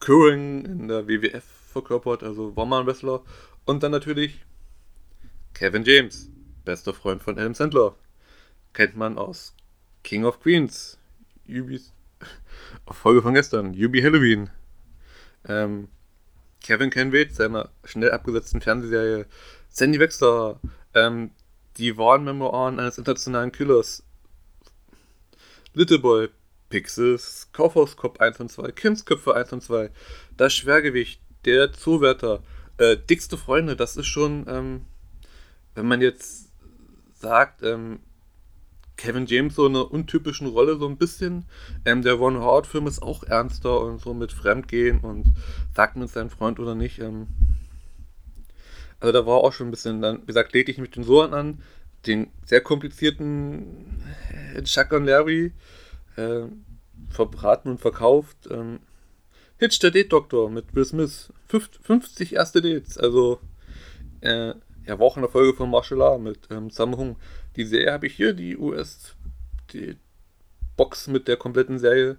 Curring 0.00 0.64
in 0.64 0.88
der 0.88 1.08
WWF 1.08 1.44
verkörpert, 1.44 2.22
also 2.22 2.56
war 2.56 2.66
mal 2.66 2.80
ein 2.80 2.86
Wrestler. 2.86 3.22
Und 3.64 3.82
dann 3.82 3.92
natürlich 3.92 4.44
Kevin 5.58 5.82
James, 5.82 6.30
bester 6.64 6.94
Freund 6.94 7.20
von 7.20 7.36
Adam 7.36 7.52
Sandler. 7.52 7.96
Kennt 8.74 8.96
man 8.96 9.18
aus 9.18 9.56
King 10.04 10.24
of 10.24 10.38
Queens. 10.38 10.98
Ubis, 11.48 11.92
Folge 12.92 13.22
von 13.22 13.34
gestern, 13.34 13.70
Ubi 13.70 14.00
Halloween. 14.00 14.50
Ähm, 15.48 15.88
Kevin 16.62 16.90
Kenwade, 16.90 17.32
seiner 17.32 17.70
schnell 17.82 18.12
abgesetzten 18.12 18.60
Fernsehserie 18.60 19.26
Sandy 19.68 19.98
Wexler, 19.98 20.60
ähm, 20.94 21.32
die 21.76 21.96
wahren 21.96 22.22
Memoiren 22.22 22.78
eines 22.78 22.96
internationalen 22.96 23.50
Killers 23.50 24.04
Little 25.74 25.98
Boy, 25.98 26.28
Pixels, 26.70 27.48
Kaufhauskopf 27.52 28.20
1 28.20 28.38
und 28.38 28.52
2, 28.52 28.70
Kindsköpfe 28.70 29.34
1 29.34 29.54
und 29.54 29.62
2, 29.64 29.90
das 30.36 30.54
Schwergewicht, 30.54 31.20
der 31.44 31.72
Zuwärter, 31.72 32.44
äh, 32.76 32.96
dickste 32.96 33.36
Freunde, 33.36 33.74
das 33.74 33.96
ist 33.96 34.06
schon, 34.06 34.46
ähm, 34.48 34.84
wenn 35.78 35.86
man 35.86 36.00
jetzt 36.00 36.48
sagt, 37.14 37.62
ähm, 37.62 38.00
Kevin 38.96 39.26
James 39.26 39.54
so 39.54 39.66
eine 39.66 39.84
untypischen 39.84 40.48
Rolle 40.48 40.76
so 40.76 40.88
ein 40.88 40.96
bisschen. 40.96 41.44
Ähm, 41.84 42.02
der 42.02 42.14
Ron 42.14 42.38
Howard 42.38 42.66
Film 42.66 42.88
ist 42.88 43.00
auch 43.00 43.22
ernster 43.22 43.80
und 43.80 44.00
so 44.00 44.12
mit 44.12 44.32
Fremdgehen 44.32 45.00
und 45.00 45.34
sagt 45.74 45.96
mit 45.96 46.10
seinem 46.10 46.30
Freund 46.30 46.58
oder 46.58 46.74
nicht. 46.74 46.98
Ähm, 46.98 47.28
also 48.98 49.12
da 49.12 49.24
war 49.24 49.36
auch 49.36 49.52
schon 49.52 49.68
ein 49.68 49.70
bisschen, 49.70 50.02
dann, 50.02 50.22
wie 50.22 50.26
gesagt, 50.26 50.52
lege 50.52 50.72
ich 50.72 50.78
mich 50.78 50.90
den 50.90 51.04
Sohn 51.04 51.32
an, 51.32 51.62
den 52.06 52.26
sehr 52.44 52.60
komplizierten 52.60 54.02
Chuck 54.64 54.90
und 54.90 55.04
Larry 55.04 55.52
äh, 56.16 56.42
verbraten 57.08 57.70
und 57.70 57.80
verkauft. 57.80 58.48
Ähm, 58.50 58.80
Hitch 59.58 59.78
der 59.78 59.92
Date 59.92 60.12
Doktor 60.12 60.50
mit 60.50 60.74
Will 60.74 60.84
Smith. 60.84 61.32
50 61.46 62.34
erste 62.34 62.60
Dates. 62.60 62.98
Also, 62.98 63.38
äh, 64.20 64.54
ja, 64.88 64.98
war 64.98 65.06
auch 65.06 65.16
in 65.16 65.22
der 65.22 65.30
Folge 65.30 65.52
von 65.52 65.70
Martial 65.70 65.98
Law 65.98 66.18
mit 66.18 66.48
ähm, 66.50 66.70
Samhung. 66.70 67.16
Die 67.56 67.64
Serie 67.64 67.92
habe 67.92 68.06
ich 68.06 68.14
hier, 68.14 68.32
die 68.32 68.56
US, 68.56 69.14
die 69.72 69.98
Box 70.78 71.08
mit 71.08 71.28
der 71.28 71.36
kompletten 71.36 71.78
Serie. 71.78 72.16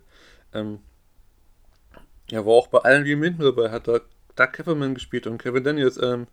Ähm, 0.53 0.79
ja, 2.29 2.45
war 2.45 2.53
auch 2.53 2.67
bei 2.67 2.77
allen 2.79 3.03
Remake 3.03 3.37
mit 3.37 3.47
dabei. 3.47 3.71
Hat 3.71 3.87
da 3.87 4.01
Doug 4.35 4.55
Hefferman 4.55 4.93
gespielt 4.93 5.25
und 5.25 5.39
Kevin 5.39 5.63
Daniels. 5.63 5.97
Ähm, 5.97 6.27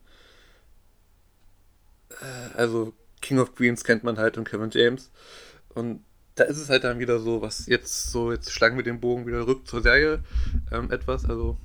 äh, 2.10 2.54
also 2.54 2.92
King 3.22 3.38
of 3.38 3.54
Queens 3.54 3.82
kennt 3.82 4.04
man 4.04 4.18
halt 4.18 4.36
und 4.36 4.46
Kevin 4.46 4.70
James. 4.70 5.10
Und 5.74 6.04
da 6.34 6.44
ist 6.44 6.58
es 6.58 6.68
halt 6.68 6.84
dann 6.84 6.98
wieder 6.98 7.18
so, 7.18 7.40
was 7.40 7.66
jetzt 7.66 8.12
so, 8.12 8.30
jetzt 8.30 8.52
schlagen 8.52 8.76
wir 8.76 8.84
den 8.84 9.00
Bogen 9.00 9.26
wieder 9.26 9.46
rück 9.46 9.66
zur 9.66 9.80
Serie 9.80 10.22
ähm, 10.70 10.90
etwas. 10.90 11.24
Also 11.24 11.56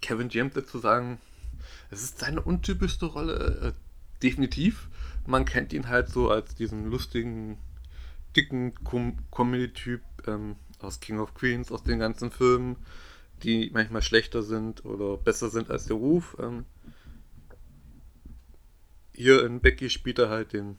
Kevin 0.00 0.28
James 0.28 0.54
dazu 0.54 0.78
sagen, 0.78 1.18
es 1.94 2.02
ist 2.02 2.18
seine 2.18 2.42
untypischste 2.42 3.06
Rolle, 3.06 3.74
äh, 3.74 4.20
definitiv. 4.22 4.88
Man 5.26 5.44
kennt 5.44 5.72
ihn 5.72 5.88
halt 5.88 6.08
so 6.08 6.28
als 6.28 6.54
diesen 6.54 6.90
lustigen, 6.90 7.56
dicken 8.36 8.74
Com 8.84 9.16
Comedy-Typ 9.30 10.02
ähm, 10.26 10.56
aus 10.80 11.00
King 11.00 11.20
of 11.20 11.34
Queens, 11.34 11.70
aus 11.70 11.84
den 11.84 12.00
ganzen 12.00 12.30
Filmen, 12.30 12.76
die 13.42 13.70
manchmal 13.72 14.02
schlechter 14.02 14.42
sind 14.42 14.84
oder 14.84 15.16
besser 15.16 15.50
sind 15.50 15.70
als 15.70 15.86
der 15.86 15.96
Ruf. 15.96 16.36
Ähm, 16.40 16.64
hier 19.14 19.44
in 19.46 19.60
Becky 19.60 19.88
spielt 19.88 20.18
er 20.18 20.28
halt 20.28 20.52
den 20.52 20.76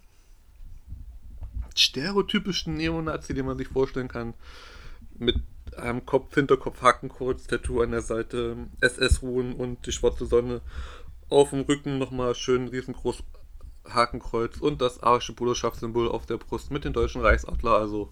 stereotypischen 1.75 2.75
Neonazi, 2.75 3.33
den 3.33 3.45
man 3.45 3.57
sich 3.57 3.69
vorstellen 3.69 4.09
kann, 4.09 4.33
mit 5.17 5.37
einem 5.77 6.05
Kopf, 6.05 6.33
Hinterkopf, 6.35 6.81
Hakenkreuz, 6.81 7.47
Tattoo 7.47 7.81
an 7.81 7.91
der 7.91 8.01
Seite, 8.01 8.57
SS-Ruhen 8.81 9.53
und 9.53 9.85
die 9.85 9.91
schwarze 9.91 10.25
Sonne. 10.25 10.61
Auf 11.29 11.49
dem 11.49 11.61
Rücken 11.61 11.97
nochmal 11.97 12.35
schön 12.35 12.67
riesengroß 12.67 13.23
Hakenkreuz 13.89 14.57
und 14.57 14.81
das 14.81 15.01
arische 15.01 15.33
Bruderschaftssymbol 15.33 16.09
auf 16.09 16.25
der 16.25 16.37
Brust 16.37 16.71
mit 16.71 16.85
dem 16.85 16.93
deutschen 16.93 17.21
Reichsadler. 17.21 17.77
Also 17.77 18.11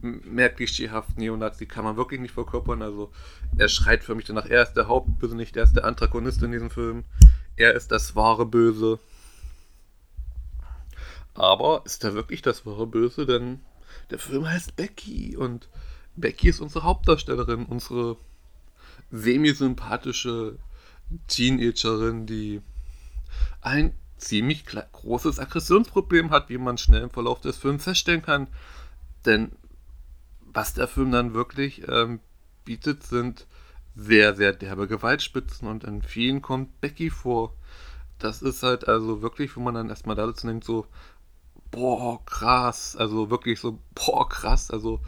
mehr 0.00 0.48
klischeehaft 0.50 1.18
Neonazi 1.18 1.66
kann 1.66 1.84
man 1.84 1.96
wirklich 1.96 2.20
nicht 2.20 2.34
verkörpern. 2.34 2.82
Also 2.82 3.10
er 3.58 3.68
schreit 3.68 4.04
für 4.04 4.14
mich 4.14 4.26
danach, 4.26 4.46
er 4.46 4.62
ist 4.62 4.74
der 4.74 4.88
Hauptböse, 4.88 5.36
nicht 5.36 5.56
er 5.56 5.64
ist 5.64 5.74
der 5.74 5.84
Antagonist 5.84 6.42
in 6.42 6.52
diesem 6.52 6.70
Film. 6.70 7.04
Er 7.56 7.74
ist 7.74 7.90
das 7.90 8.14
wahre 8.14 8.46
Böse. 8.46 8.98
Aber 11.34 11.82
ist 11.84 12.04
er 12.04 12.14
wirklich 12.14 12.42
das 12.42 12.64
wahre 12.64 12.86
Böse? 12.86 13.26
Denn 13.26 13.60
der 14.10 14.18
Film 14.18 14.48
heißt 14.48 14.76
Becky 14.76 15.36
und 15.36 15.68
Becky 16.16 16.48
ist 16.48 16.60
unsere 16.60 16.84
Hauptdarstellerin, 16.84 17.66
unsere 17.66 18.16
semi-sympathische 19.10 20.58
Teenagerin, 21.28 22.26
die 22.26 22.60
ein 23.60 23.92
ziemlich 24.16 24.64
großes 24.66 25.38
Aggressionsproblem 25.38 26.30
hat, 26.30 26.48
wie 26.48 26.58
man 26.58 26.78
schnell 26.78 27.02
im 27.02 27.10
Verlauf 27.10 27.40
des 27.40 27.56
Films 27.56 27.84
feststellen 27.84 28.22
kann. 28.22 28.48
Denn 29.24 29.52
was 30.40 30.74
der 30.74 30.88
Film 30.88 31.10
dann 31.10 31.34
wirklich 31.34 31.86
ähm, 31.88 32.20
bietet, 32.64 33.02
sind 33.02 33.46
sehr, 33.96 34.34
sehr 34.34 34.52
derbe 34.52 34.86
Gewaltspitzen 34.86 35.68
und 35.68 35.84
in 35.84 36.02
vielen 36.02 36.42
kommt 36.42 36.80
Becky 36.80 37.10
vor. 37.10 37.54
Das 38.18 38.42
ist 38.42 38.62
halt 38.62 38.88
also 38.88 39.22
wirklich, 39.22 39.56
wo 39.56 39.60
man 39.60 39.74
dann 39.74 39.88
erstmal 39.88 40.16
da 40.16 40.26
sitzt 40.26 40.44
und 40.44 40.50
denkt 40.50 40.64
so, 40.64 40.86
boah, 41.70 42.24
krass, 42.24 42.96
also 42.96 43.30
wirklich 43.30 43.60
so, 43.60 43.78
boah, 43.94 44.28
krass, 44.28 44.70
also 44.70 45.00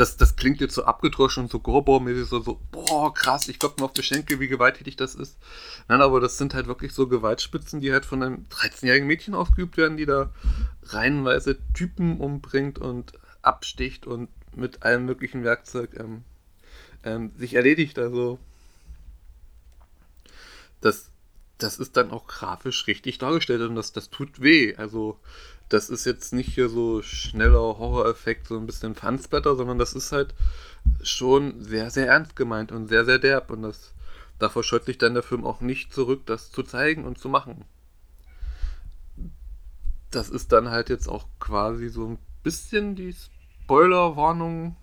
das, 0.00 0.16
das 0.16 0.34
klingt 0.34 0.62
jetzt 0.62 0.74
so 0.74 0.84
abgedroschen 0.84 1.44
und 1.44 1.50
so 1.50 1.60
Gorbau-mäßig, 1.60 2.26
so, 2.26 2.40
so, 2.40 2.58
boah, 2.72 3.12
krass, 3.12 3.48
ich 3.48 3.58
glaube 3.58 3.74
mir 3.78 3.84
auf 3.84 3.92
Geschenke, 3.92 4.40
wie 4.40 4.48
gewalttätig 4.48 4.96
das 4.96 5.14
ist. 5.14 5.36
Nein, 5.88 6.00
aber 6.00 6.20
das 6.20 6.38
sind 6.38 6.54
halt 6.54 6.66
wirklich 6.68 6.94
so 6.94 7.06
Gewaltspitzen, 7.06 7.80
die 7.80 7.92
halt 7.92 8.06
von 8.06 8.22
einem 8.22 8.46
13-jährigen 8.48 9.06
Mädchen 9.06 9.34
ausgeübt 9.34 9.76
werden, 9.76 9.98
die 9.98 10.06
da 10.06 10.32
reihenweise 10.84 11.58
Typen 11.74 12.18
umbringt 12.18 12.78
und 12.78 13.12
absticht 13.42 14.06
und 14.06 14.30
mit 14.56 14.82
allem 14.84 15.04
möglichen 15.04 15.44
Werkzeug 15.44 15.90
ähm, 15.98 16.24
ähm, 17.04 17.32
sich 17.36 17.52
erledigt. 17.52 17.98
Also 17.98 18.38
das, 20.80 21.10
das 21.58 21.78
ist 21.78 21.98
dann 21.98 22.10
auch 22.10 22.26
grafisch 22.26 22.86
richtig 22.86 23.18
dargestellt 23.18 23.60
und 23.60 23.74
das, 23.74 23.92
das 23.92 24.08
tut 24.08 24.40
weh. 24.40 24.74
Also 24.76 25.20
das 25.70 25.88
ist 25.88 26.04
jetzt 26.04 26.32
nicht 26.32 26.52
hier 26.52 26.68
so 26.68 27.00
schneller 27.00 27.78
Horror-Effekt, 27.78 28.48
so 28.48 28.58
ein 28.58 28.66
bisschen 28.66 28.96
Fansblätter, 28.96 29.54
sondern 29.54 29.78
das 29.78 29.94
ist 29.94 30.10
halt 30.10 30.34
schon 31.02 31.62
sehr, 31.62 31.90
sehr 31.90 32.08
ernst 32.08 32.34
gemeint 32.34 32.72
und 32.72 32.88
sehr, 32.88 33.04
sehr 33.04 33.18
derb. 33.18 33.50
Und 33.50 33.62
das, 33.62 33.94
davor 34.40 34.64
scheut 34.64 34.84
sich 34.84 34.98
dann 34.98 35.14
der 35.14 35.22
Film 35.22 35.46
auch 35.46 35.60
nicht 35.60 35.94
zurück, 35.94 36.22
das 36.26 36.50
zu 36.50 36.64
zeigen 36.64 37.04
und 37.04 37.18
zu 37.18 37.28
machen. 37.28 37.64
Das 40.10 40.28
ist 40.28 40.50
dann 40.50 40.70
halt 40.70 40.90
jetzt 40.90 41.08
auch 41.08 41.26
quasi 41.38 41.88
so 41.88 42.04
ein 42.04 42.18
bisschen 42.42 42.96
die 42.96 43.14
Spoiler-Warnung. 43.62 44.74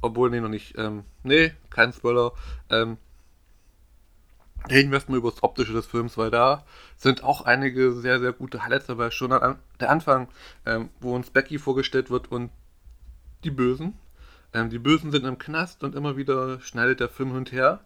Obwohl, 0.00 0.30
nee, 0.30 0.40
noch 0.40 0.48
nicht. 0.48 0.76
Ähm, 0.76 1.04
nee, 1.22 1.52
kein 1.70 1.92
Spoiler. 1.92 2.32
Ähm, 2.68 2.96
reden 4.68 4.90
wir 4.90 4.96
erstmal 4.96 5.18
über 5.18 5.30
das 5.30 5.42
Optische 5.42 5.72
des 5.72 5.86
Films, 5.86 6.18
weil 6.18 6.30
da 6.30 6.64
sind 6.96 7.24
auch 7.24 7.42
einige 7.42 7.92
sehr, 7.92 8.20
sehr 8.20 8.32
gute 8.32 8.62
Highlights 8.64 8.86
dabei. 8.86 9.10
Schon 9.10 9.32
an 9.32 9.58
der 9.80 9.90
Anfang, 9.90 10.28
ähm, 10.66 10.90
wo 11.00 11.14
uns 11.14 11.30
Becky 11.30 11.58
vorgestellt 11.58 12.10
wird 12.10 12.30
und 12.30 12.50
die 13.44 13.50
Bösen. 13.50 13.94
Ähm, 14.52 14.70
die 14.70 14.78
Bösen 14.78 15.12
sind 15.12 15.24
im 15.24 15.38
Knast 15.38 15.82
und 15.84 15.94
immer 15.94 16.16
wieder 16.16 16.60
schneidet 16.60 17.00
der 17.00 17.08
Film 17.08 17.30
hin 17.30 17.38
und 17.38 17.52
her 17.52 17.84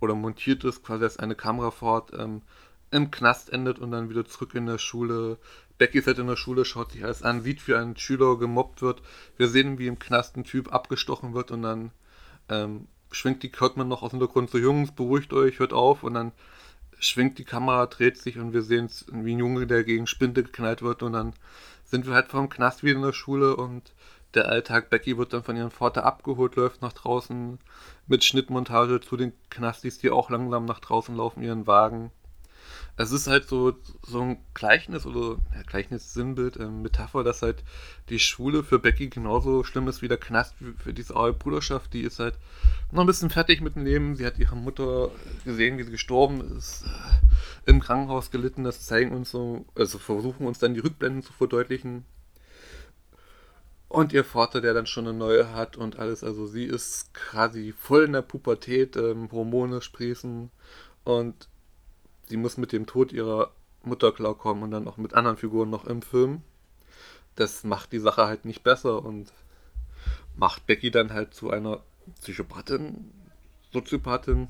oder 0.00 0.14
montiert 0.14 0.64
es 0.64 0.82
quasi 0.82 1.04
als 1.04 1.18
eine 1.18 1.34
Kamerafahrt 1.34 2.12
ähm, 2.18 2.42
im 2.90 3.10
Knast 3.10 3.52
endet 3.52 3.78
und 3.78 3.92
dann 3.92 4.10
wieder 4.10 4.24
zurück 4.24 4.54
in 4.54 4.66
der 4.66 4.78
Schule. 4.78 5.38
Becky 5.78 5.98
ist 5.98 6.06
halt 6.06 6.18
in 6.18 6.26
der 6.26 6.36
Schule, 6.36 6.64
schaut 6.64 6.92
sich 6.92 7.04
alles 7.04 7.22
an, 7.22 7.42
sieht, 7.42 7.66
wie 7.68 7.74
ein 7.74 7.96
Schüler 7.96 8.36
gemobbt 8.36 8.82
wird. 8.82 9.02
Wir 9.36 9.48
sehen, 9.48 9.78
wie 9.78 9.86
im 9.86 9.98
Knast 9.98 10.36
ein 10.36 10.44
Typ 10.44 10.72
abgestochen 10.72 11.32
wird 11.32 11.50
und 11.50 11.62
dann 11.62 11.92
ähm, 12.48 12.88
schwingt 13.10 13.42
die, 13.42 13.52
hört 13.58 13.76
man 13.76 13.88
noch 13.88 14.02
aus 14.02 14.10
dem 14.10 14.18
Hintergrund 14.18 14.50
so, 14.50 14.58
Jungs, 14.58 14.92
beruhigt 14.92 15.32
euch, 15.32 15.58
hört 15.58 15.72
auf. 15.72 16.02
Und 16.02 16.14
dann 16.14 16.32
schwingt 16.98 17.38
die 17.38 17.44
Kamera, 17.44 17.86
dreht 17.86 18.18
sich 18.18 18.38
und 18.38 18.52
wir 18.52 18.62
sehen 18.62 18.90
wie 19.12 19.34
ein 19.34 19.38
Junge, 19.38 19.66
der 19.66 19.84
gegen 19.84 20.06
Spinde 20.06 20.42
geknallt 20.42 20.82
wird. 20.82 21.02
Und 21.02 21.12
dann 21.14 21.34
sind 21.84 22.06
wir 22.06 22.14
halt 22.14 22.28
vom 22.28 22.48
Knast 22.48 22.82
wieder 22.82 22.96
in 22.96 23.02
der 23.02 23.12
Schule 23.12 23.56
und 23.56 23.92
der 24.34 24.48
Alltag, 24.48 24.90
Becky 24.90 25.18
wird 25.18 25.32
dann 25.32 25.42
von 25.42 25.56
ihrem 25.56 25.72
Vater 25.72 26.04
abgeholt, 26.04 26.54
läuft 26.54 26.82
nach 26.82 26.92
draußen 26.92 27.58
mit 28.06 28.24
Schnittmontage 28.24 29.00
zu 29.00 29.16
den 29.16 29.32
Knastis, 29.50 29.98
die 29.98 30.10
auch 30.10 30.30
langsam 30.30 30.66
nach 30.66 30.78
draußen 30.78 31.16
laufen, 31.16 31.42
ihren 31.42 31.66
Wagen 31.66 32.12
es 33.00 33.12
ist 33.12 33.28
halt 33.28 33.48
so, 33.48 33.72
so 34.02 34.20
ein 34.20 34.36
Gleichnis 34.52 35.06
oder 35.06 35.38
ja, 35.54 35.62
Gleichnis, 35.62 36.12
Sinnbild, 36.12 36.58
äh, 36.58 36.66
Metapher, 36.66 37.24
dass 37.24 37.40
halt 37.40 37.64
die 38.10 38.18
Schule 38.18 38.62
für 38.62 38.78
Becky 38.78 39.08
genauso 39.08 39.64
schlimm 39.64 39.88
ist 39.88 40.02
wie 40.02 40.08
der 40.08 40.18
Knast 40.18 40.54
für 40.76 40.92
diese 40.92 41.16
aue 41.16 41.32
Bruderschaft. 41.32 41.94
Die 41.94 42.02
ist 42.02 42.18
halt 42.18 42.34
noch 42.92 43.00
ein 43.02 43.06
bisschen 43.06 43.30
fertig 43.30 43.62
mit 43.62 43.74
dem 43.74 43.84
Leben. 43.84 44.16
Sie 44.16 44.26
hat 44.26 44.38
ihre 44.38 44.54
Mutter 44.54 45.10
gesehen, 45.46 45.78
wie 45.78 45.82
sie 45.84 45.92
gestorben 45.92 46.42
ist, 46.58 46.84
äh, 46.84 47.70
im 47.70 47.80
Krankenhaus 47.80 48.30
gelitten. 48.30 48.64
Das 48.64 48.84
zeigen 48.84 49.12
uns 49.12 49.30
so, 49.30 49.64
also 49.74 49.98
versuchen 49.98 50.46
uns 50.46 50.58
dann 50.58 50.74
die 50.74 50.80
Rückblenden 50.80 51.22
zu 51.22 51.32
verdeutlichen. 51.32 52.04
Und 53.88 54.12
ihr 54.12 54.24
Vater, 54.24 54.60
der 54.60 54.74
dann 54.74 54.86
schon 54.86 55.08
eine 55.08 55.16
neue 55.16 55.54
hat 55.54 55.78
und 55.78 55.98
alles. 55.98 56.22
Also 56.22 56.46
sie 56.46 56.64
ist 56.64 57.14
quasi 57.14 57.72
voll 57.72 58.04
in 58.04 58.12
der 58.12 58.22
Pubertät, 58.22 58.96
ähm, 58.96 59.32
Hormone 59.32 59.80
sprießen 59.80 60.50
und 61.04 61.48
sie 62.30 62.36
muss 62.36 62.56
mit 62.56 62.72
dem 62.72 62.86
Tod 62.86 63.12
ihrer 63.12 63.50
Mutter 63.82 64.12
klarkommen 64.12 64.62
und 64.62 64.70
dann 64.70 64.86
auch 64.88 64.96
mit 64.96 65.14
anderen 65.14 65.36
Figuren 65.36 65.68
noch 65.68 65.84
im 65.84 66.00
Film. 66.00 66.42
Das 67.34 67.64
macht 67.64 67.92
die 67.92 67.98
Sache 67.98 68.26
halt 68.26 68.44
nicht 68.44 68.62
besser 68.62 69.04
und 69.04 69.32
macht 70.36 70.66
Becky 70.66 70.90
dann 70.90 71.12
halt 71.12 71.34
zu 71.34 71.50
einer 71.50 71.80
Psychopathin, 72.20 73.10
Soziopathin. 73.72 74.48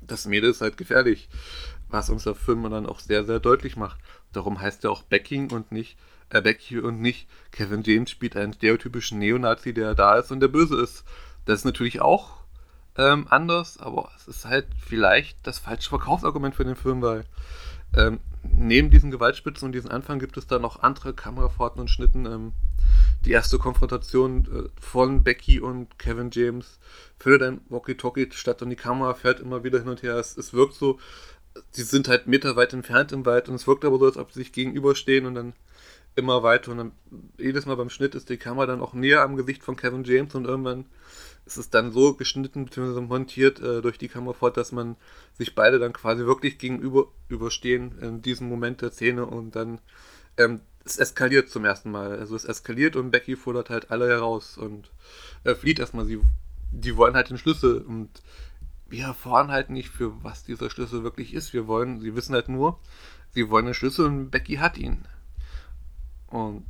Das 0.00 0.26
Mädel 0.26 0.50
ist 0.50 0.60
halt 0.62 0.76
gefährlich, 0.76 1.28
was 1.88 2.10
uns 2.10 2.24
der 2.24 2.34
Film 2.34 2.68
dann 2.70 2.86
auch 2.86 3.00
sehr, 3.00 3.24
sehr 3.24 3.40
deutlich 3.40 3.76
macht. 3.76 4.00
Darum 4.32 4.60
heißt 4.60 4.84
er 4.84 4.90
auch 4.90 5.02
Becky 5.02 5.48
und 5.50 5.70
nicht 5.70 5.96
äh, 6.30 6.40
Becky 6.40 6.78
und 6.78 7.00
nicht 7.00 7.28
Kevin 7.52 7.82
James 7.82 8.10
spielt 8.10 8.36
einen 8.36 8.54
stereotypischen 8.54 9.18
Neonazi, 9.18 9.74
der 9.74 9.94
da 9.94 10.16
ist 10.18 10.32
und 10.32 10.40
der 10.40 10.48
böse 10.48 10.80
ist. 10.80 11.04
Das 11.44 11.60
ist 11.60 11.64
natürlich 11.64 12.00
auch 12.00 12.43
ähm, 12.96 13.26
anders, 13.28 13.78
aber 13.78 14.10
es 14.16 14.28
ist 14.28 14.44
halt 14.44 14.66
vielleicht 14.78 15.38
das 15.46 15.58
falsche 15.58 15.88
Verkaufsargument 15.90 16.54
für 16.54 16.64
den 16.64 16.76
Film, 16.76 17.02
weil 17.02 17.24
ähm, 17.96 18.20
neben 18.42 18.90
diesen 18.90 19.10
Gewaltspitzen 19.10 19.66
und 19.66 19.72
diesem 19.72 19.90
Anfang 19.90 20.18
gibt 20.18 20.36
es 20.36 20.46
da 20.46 20.58
noch 20.58 20.82
andere 20.82 21.14
Kamerafahrten 21.14 21.80
und 21.80 21.88
Schnitten. 21.88 22.26
Ähm, 22.26 22.52
die 23.24 23.32
erste 23.32 23.58
Konfrontation 23.58 24.46
äh, 24.46 24.80
von 24.80 25.22
Becky 25.24 25.60
und 25.60 25.98
Kevin 25.98 26.30
James 26.32 26.78
findet 27.18 27.42
ein 27.42 27.60
Walkie-Talkie 27.68 28.28
statt 28.32 28.62
und 28.62 28.70
die 28.70 28.76
Kamera 28.76 29.14
fährt 29.14 29.40
immer 29.40 29.64
wieder 29.64 29.78
hin 29.78 29.88
und 29.88 30.02
her. 30.02 30.16
Es, 30.16 30.36
es 30.36 30.52
wirkt 30.52 30.74
so, 30.74 30.98
sie 31.70 31.82
sind 31.82 32.08
halt 32.08 32.26
meterweit 32.26 32.72
entfernt 32.72 33.12
im 33.12 33.24
Wald 33.26 33.48
und 33.48 33.54
es 33.54 33.66
wirkt 33.66 33.84
aber 33.84 33.98
so, 33.98 34.06
als 34.06 34.16
ob 34.16 34.32
sie 34.32 34.40
sich 34.40 34.52
gegenüberstehen 34.52 35.26
und 35.26 35.34
dann 35.34 35.54
immer 36.16 36.42
weiter 36.42 36.70
und 36.70 36.78
dann 36.78 36.92
jedes 37.38 37.66
Mal 37.66 37.76
beim 37.76 37.90
Schnitt 37.90 38.14
ist 38.14 38.28
die 38.28 38.36
Kamera 38.36 38.66
dann 38.66 38.80
auch 38.80 38.92
näher 38.92 39.22
am 39.22 39.36
Gesicht 39.36 39.64
von 39.64 39.76
Kevin 39.76 40.04
James 40.04 40.34
und 40.34 40.44
irgendwann 40.44 40.84
ist 41.46 41.58
es 41.58 41.70
dann 41.70 41.92
so 41.92 42.14
geschnitten 42.14 42.64
bzw. 42.64 43.00
montiert 43.00 43.60
äh, 43.60 43.82
durch 43.82 43.98
die 43.98 44.08
Kamera 44.08 44.32
fort, 44.32 44.56
dass 44.56 44.72
man 44.72 44.96
sich 45.36 45.54
beide 45.54 45.78
dann 45.78 45.92
quasi 45.92 46.24
wirklich 46.24 46.58
gegenüber 46.58 47.08
überstehen 47.28 47.98
in 48.00 48.22
diesem 48.22 48.48
Moment 48.48 48.80
der 48.80 48.90
Szene 48.90 49.26
und 49.26 49.54
dann 49.54 49.80
ähm, 50.36 50.60
es 50.84 50.98
eskaliert 50.98 51.48
zum 51.48 51.64
ersten 51.64 51.90
Mal. 51.90 52.18
Also 52.18 52.36
es 52.36 52.44
eskaliert 52.44 52.96
und 52.96 53.10
Becky 53.10 53.36
fordert 53.36 53.70
halt 53.70 53.90
alle 53.90 54.08
heraus 54.08 54.58
und 54.58 54.90
äh, 55.44 55.54
flieht 55.54 55.78
erstmal. 55.78 56.04
Sie, 56.04 56.20
die 56.70 56.96
wollen 56.96 57.14
halt 57.14 57.30
den 57.30 57.38
Schlüssel 57.38 57.78
und 57.78 58.10
wir 58.88 59.04
erfahren 59.04 59.50
halt 59.50 59.70
nicht, 59.70 59.88
für 59.88 60.22
was 60.22 60.44
dieser 60.44 60.70
Schlüssel 60.70 61.02
wirklich 61.02 61.34
ist. 61.34 61.52
Wir 61.52 61.66
wollen, 61.66 62.00
sie 62.00 62.14
wissen 62.14 62.34
halt 62.34 62.48
nur, 62.48 62.78
sie 63.30 63.50
wollen 63.50 63.66
einen 63.66 63.74
Schlüssel 63.74 64.06
und 64.06 64.30
Becky 64.30 64.56
hat 64.56 64.76
ihn. 64.78 65.06
Und 66.26 66.66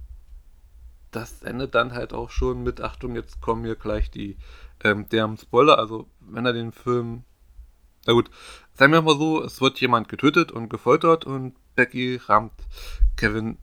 das 1.11 1.43
endet 1.43 1.75
dann 1.75 1.93
halt 1.93 2.13
auch 2.13 2.31
schon 2.31 2.63
mit, 2.63 2.81
Achtung, 2.81 3.15
jetzt 3.15 3.41
kommen 3.41 3.65
hier 3.65 3.77
gleich 3.77 4.11
die 4.11 4.37
ähm, 4.85 5.09
derben 5.09 5.37
Spoiler. 5.37 5.79
Also, 5.79 6.07
wenn 6.21 6.47
er 6.47 6.53
den 6.53 6.73
Film. 6.73 7.25
Na 8.07 8.13
gut, 8.13 8.31
sagen 8.75 8.93
wir 8.93 9.03
mal 9.03 9.17
so, 9.17 9.43
es 9.43 9.61
wird 9.61 9.81
jemand 9.81 10.09
getötet 10.09 10.53
und 10.53 10.69
gefoltert 10.69 11.25
und 11.25 11.55
Becky 11.75 12.21
rammt 12.27 12.53
Kevin 13.17 13.59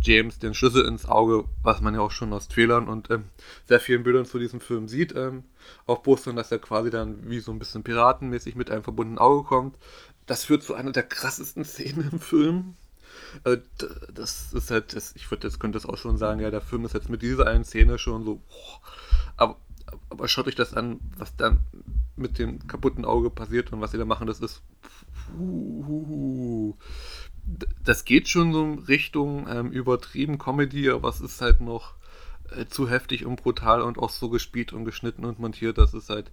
James 0.00 0.38
den 0.38 0.54
Schlüssel 0.54 0.84
ins 0.86 1.06
Auge, 1.06 1.44
was 1.62 1.80
man 1.80 1.94
ja 1.94 2.00
auch 2.00 2.10
schon 2.10 2.32
aus 2.32 2.48
Trailern 2.48 2.88
und 2.88 3.10
ähm, 3.10 3.24
sehr 3.66 3.80
vielen 3.80 4.02
Bildern 4.02 4.26
zu 4.26 4.38
diesem 4.38 4.60
Film 4.60 4.88
sieht. 4.88 5.14
Ähm, 5.14 5.44
auf 5.86 6.02
Postern, 6.02 6.36
dass 6.36 6.52
er 6.52 6.58
quasi 6.58 6.90
dann 6.90 7.28
wie 7.28 7.40
so 7.40 7.52
ein 7.52 7.58
bisschen 7.58 7.82
piratenmäßig 7.82 8.54
mit 8.54 8.70
einem 8.70 8.82
verbundenen 8.82 9.18
Auge 9.18 9.44
kommt. 9.44 9.78
Das 10.26 10.44
führt 10.44 10.62
zu 10.62 10.74
einer 10.74 10.92
der 10.92 11.04
krassesten 11.04 11.64
Szenen 11.64 12.10
im 12.12 12.18
Film. 12.18 12.74
Also, 13.44 13.62
das 14.12 14.52
ist 14.52 14.70
halt, 14.70 14.94
das, 14.94 15.14
ich 15.16 15.30
würde 15.30 15.46
jetzt 15.46 15.60
könnte 15.60 15.78
das 15.78 15.86
auch 15.86 15.96
schon 15.96 16.16
sagen, 16.16 16.40
ja, 16.40 16.50
der 16.50 16.60
Film 16.60 16.84
ist 16.84 16.94
jetzt 16.94 17.08
mit 17.08 17.22
dieser 17.22 17.46
einen 17.46 17.64
Szene 17.64 17.98
schon 17.98 18.24
so, 18.24 18.36
boah, 18.36 18.80
aber, 19.36 19.56
aber 20.10 20.28
schaut 20.28 20.46
euch 20.46 20.54
das 20.54 20.74
an, 20.74 21.00
was 21.16 21.36
dann 21.36 21.60
mit 22.16 22.38
dem 22.38 22.66
kaputten 22.66 23.04
Auge 23.04 23.30
passiert 23.30 23.72
und 23.72 23.80
was 23.80 23.90
sie 23.90 23.98
da 23.98 24.04
machen, 24.04 24.26
das 24.26 24.40
ist, 24.40 24.62
das 27.82 28.04
geht 28.04 28.28
schon 28.28 28.52
so 28.52 28.64
in 28.64 28.78
Richtung 28.80 29.48
ähm, 29.48 29.70
übertrieben 29.70 30.38
Comedy, 30.38 30.90
aber 30.90 31.08
es 31.08 31.20
ist 31.20 31.40
halt 31.40 31.60
noch 31.60 31.94
äh, 32.50 32.66
zu 32.66 32.88
heftig 32.88 33.26
und 33.26 33.42
brutal 33.42 33.82
und 33.82 33.98
auch 33.98 34.10
so 34.10 34.28
gespielt 34.30 34.72
und 34.72 34.84
geschnitten 34.84 35.24
und 35.24 35.38
montiert, 35.38 35.78
dass 35.78 35.94
es 35.94 36.08
halt 36.08 36.30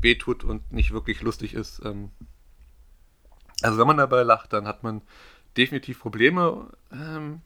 wehtut 0.00 0.44
und 0.44 0.72
nicht 0.72 0.92
wirklich 0.92 1.20
lustig 1.22 1.54
ist. 1.54 1.82
Ähm 1.84 2.10
also 3.62 3.78
wenn 3.78 3.86
man 3.86 3.96
dabei 3.96 4.22
lacht, 4.22 4.52
dann 4.52 4.66
hat 4.66 4.82
man 4.82 5.02
definitiv 5.56 6.00
Probleme 6.00 6.70
ähm 6.92 7.40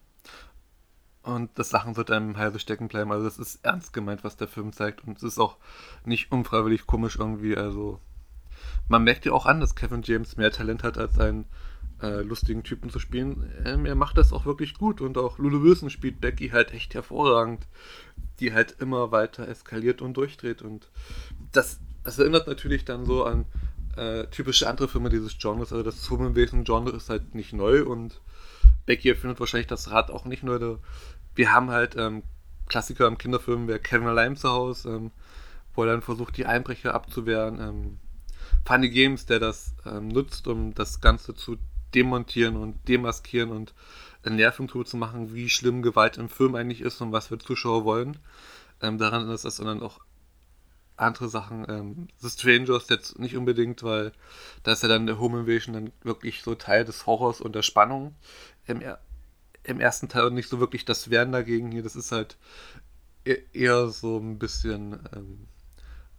und 1.23 1.51
das 1.57 1.73
Lachen 1.73 1.97
wird 1.97 2.11
einem 2.11 2.31
im 2.31 2.37
Halse 2.37 2.59
stecken 2.59 2.89
bleiben. 2.89 3.13
Also 3.13 3.25
das 3.25 3.39
ist 3.39 3.65
ernst 3.65 3.93
gemeint, 3.93 4.25
was 4.25 4.37
der 4.37 4.49
Film 4.49 4.73
zeigt 4.73 5.05
und 5.07 5.19
es 5.19 5.23
ist 5.23 5.39
auch 5.39 5.57
nicht 6.05 6.33
unfreiwillig 6.33 6.87
komisch 6.87 7.17
irgendwie. 7.17 7.57
Also 7.57 8.01
man 8.89 9.05
merkt 9.05 9.25
ja 9.25 9.33
auch 9.33 9.47
an, 9.47 9.61
dass 9.61 9.75
Kevin 9.75 10.03
James 10.03 10.37
mehr 10.37 10.51
Talent 10.51 10.83
hat 10.83 10.99
als 10.99 11.19
ein 11.19 11.45
äh, 12.03 12.23
lustigen 12.23 12.63
Typen 12.63 12.91
zu 12.91 12.99
spielen. 12.99 13.51
Ähm, 13.65 13.85
er 13.85 13.95
macht 13.95 14.19
das 14.19 14.33
auch 14.33 14.47
wirklich 14.47 14.75
gut 14.75 15.01
und 15.01 15.19
auch 15.19 15.39
Lulu 15.39 15.63
Wilson 15.63 15.91
spielt 15.91 16.21
Becky 16.21 16.51
halt 16.51 16.73
echt 16.73 16.95
hervorragend, 16.95 17.67
die 18.41 18.53
halt 18.53 18.77
immer 18.81 19.11
weiter 19.11 19.49
eskaliert 19.49 20.01
und 20.01 20.17
durchdreht 20.17 20.63
und 20.63 20.91
das, 21.53 21.81
das 22.05 22.19
erinnert 22.19 22.47
natürlich 22.47 22.85
dann 22.85 23.05
so 23.05 23.25
an 23.25 23.47
äh, 23.97 24.27
typische 24.29 24.69
andere 24.69 24.87
Filme 24.89 25.09
dieses 25.09 25.39
Genres, 25.39 25.73
also 25.73 25.83
das 25.83 26.03
Zungenwesen-Genre 26.03 26.91
ist 26.91 27.11
halt 27.11 27.35
nicht 27.35 27.53
neu 27.53 27.85
und 27.85 28.21
Becky 28.87 29.11
erfindet 29.11 29.41
wahrscheinlich 29.41 29.67
das 29.67 29.91
Rad 29.91 30.11
auch 30.11 30.25
nicht 30.25 30.43
neu. 30.43 30.77
Wir 31.39 31.53
haben 31.53 31.71
halt 31.71 31.95
ähm, 31.97 32.25
Klassiker 32.67 33.07
im 33.07 33.17
Kinderfilm, 33.17 33.69
wer 33.69 33.79
Kevin 33.79 34.09
allein 34.09 34.37
zu 34.37 34.49
Hause, 34.49 34.89
ähm, 34.89 35.13
wo 35.73 35.85
er 35.85 35.93
dann 35.93 36.03
versucht, 36.03 36.37
die 36.37 36.47
Einbrecher 36.47 36.95
abzuwehren. 36.95 37.61
Ähm, 37.61 37.99
Funny 38.65 38.91
Games, 38.91 39.25
der 39.25 39.39
das 39.39 39.73
ähm, 39.87 40.09
nutzt, 40.09 40.49
um 40.49 40.75
das 40.75 41.01
Ganze 41.01 41.37
zu 41.37 41.57
demontieren 41.95 42.57
und 42.57 42.89
demaskieren 42.89 43.53
und 43.53 43.73
ein 44.25 44.35
Nerventool 44.35 44.85
zu 44.85 44.97
machen, 44.97 45.33
wie 45.33 45.49
schlimm 45.49 45.83
Gewalt 45.83 46.19
im 46.19 46.29
Film 46.29 46.57
eigentlich 46.57 46.81
ist 46.81 47.01
und 47.01 47.13
was 47.13 47.31
wir 47.31 47.39
Zuschauer 47.39 47.85
wollen. 47.85 48.19
Ähm, 48.83 48.99
daran 48.99 49.31
ist 49.31 49.45
das, 49.45 49.59
sondern 49.59 49.81
auch 49.81 50.01
andere 50.97 51.29
Sachen. 51.29 51.65
Ähm, 51.69 52.09
The 52.19 52.31
Strangers 52.31 52.89
jetzt 52.89 53.17
nicht 53.21 53.37
unbedingt, 53.37 53.85
weil 53.85 54.11
da 54.65 54.73
ist 54.73 54.83
ja 54.83 54.89
dann 54.89 55.07
der 55.07 55.21
Home 55.21 55.43
Invasion 55.43 55.73
dann 55.73 55.93
wirklich 56.03 56.43
so 56.43 56.57
Teil 56.57 56.85
des 56.85 57.07
Horrors 57.07 57.41
und 57.41 57.55
der 57.55 57.63
Spannung 57.63 58.17
im, 58.67 58.83
im 59.65 59.81
ersten 59.81 60.09
Teil 60.09 60.31
nicht 60.31 60.49
so 60.49 60.61
wirklich 60.61 60.85
das 60.85 61.11
Werden 61.11 61.33
dagegen 61.33 61.71
hier. 61.71 61.83
Das 61.83 61.97
ist 61.97 62.13
halt 62.13 62.37
e-, 63.25 63.43
eher 63.53 63.89
so 63.89 64.19
ein 64.19 64.39
bisschen 64.39 64.99
ähm, 65.15 65.49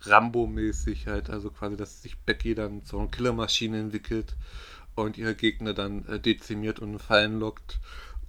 Rambo-mäßig 0.02 1.08
halt, 1.08 1.30
also 1.30 1.50
quasi, 1.50 1.76
dass 1.76 2.02
sich 2.02 2.18
Becky 2.20 2.56
dann 2.56 2.82
so 2.86 3.00
eine 3.00 3.10
Killermaschine 3.10 3.80
entwickelt 3.80 4.36
und 4.96 5.18
ihre 5.18 5.36
Gegner 5.36 5.74
dann 5.74 6.06
äh, 6.08 6.20
dezimiert 6.20 6.80
und 6.80 7.00
fallen 7.00 7.40
lockt. 7.40 7.80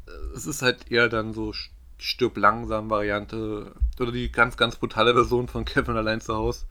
Äh, 0.06 0.36
es 0.36 0.46
ist 0.46 0.62
halt 0.62 0.90
eher 0.90 1.08
dann 1.08 1.32
so 1.32 1.52
stirb 1.98 2.36
langsam 2.36 2.90
Variante 2.90 3.74
oder 3.98 4.12
die 4.12 4.32
ganz, 4.32 4.56
ganz 4.56 4.76
brutale 4.76 5.14
Version 5.14 5.48
von 5.48 5.64
Kevin 5.64 5.96
allein 5.96 6.20
zu 6.20 6.34
Hause, 6.34 6.64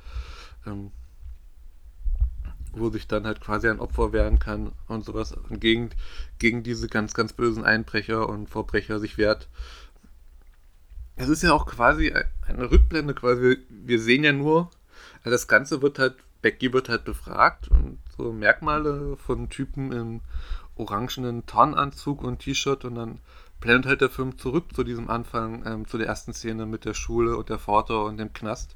ähm, 0.66 0.92
wo 2.72 2.90
sich 2.90 3.08
dann 3.08 3.26
halt 3.26 3.42
quasi 3.42 3.68
ein 3.68 3.80
Opfer 3.80 4.14
wehren 4.14 4.40
kann 4.40 4.72
und 4.88 5.06
sowas 5.06 5.32
und 5.32 5.60
gegen, 5.60 5.90
gegen 6.38 6.64
diese 6.64 6.88
ganz, 6.88 7.14
ganz 7.14 7.34
bösen 7.34 7.64
Einbrecher 7.64 8.28
und 8.30 8.50
Verbrecher 8.50 9.00
sich 9.00 9.18
wehrt. 9.18 9.48
Es 11.16 11.30
ist 11.30 11.44
ja 11.44 11.54
auch 11.54 11.66
quasi 11.66 12.14
eine 12.48 12.72
Rückblende, 12.72 13.14
quasi, 13.14 13.58
wir 13.70 14.00
sehen 14.00 14.24
ja 14.24 14.32
nur, 14.32 14.72
also 15.20 15.32
das 15.32 15.48
Ganze 15.48 15.82
wird 15.82 16.00
halt, 16.00 16.16
Becky 16.42 16.72
wird 16.72 16.88
halt 16.88 17.04
befragt 17.04 17.68
und 17.70 18.00
so 18.16 18.32
Merkmale 18.32 19.18
von 19.18 19.50
Typen 19.50 19.92
im 19.92 20.22
orangenen 20.76 21.46
Tarnanzug 21.46 22.24
und 22.24 22.40
T-Shirt 22.40 22.86
und 22.86 22.96
dann 22.96 23.20
blendet 23.60 23.88
halt 23.88 24.02
der 24.02 24.10
Film 24.10 24.38
zurück 24.38 24.74
zu 24.74 24.84
diesem 24.84 25.10
Anfang, 25.10 25.66
ähm, 25.66 25.88
zu 25.88 25.98
der 25.98 26.08
ersten 26.08 26.34
Szene 26.34 26.66
mit 26.66 26.86
der 26.86 26.94
Schule 26.94 27.36
und 27.36 27.50
der 27.50 27.60
Vater 27.60 28.06
und 28.06 28.18
dem 28.18 28.34
Knast. 28.34 28.76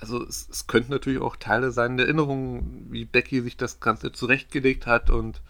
Also 0.00 0.24
es, 0.26 0.48
es 0.50 0.66
könnten 0.66 0.92
natürlich 0.92 1.20
auch 1.20 1.36
Teile 1.36 1.70
sein 1.72 1.96
der 1.96 2.06
Erinnerungen, 2.06 2.86
wie 2.90 3.04
Becky 3.04 3.42
sich 3.42 3.56
das 3.56 3.80
Ganze 3.80 4.12
zurechtgelegt 4.12 4.86
hat 4.86 5.10
und 5.10 5.42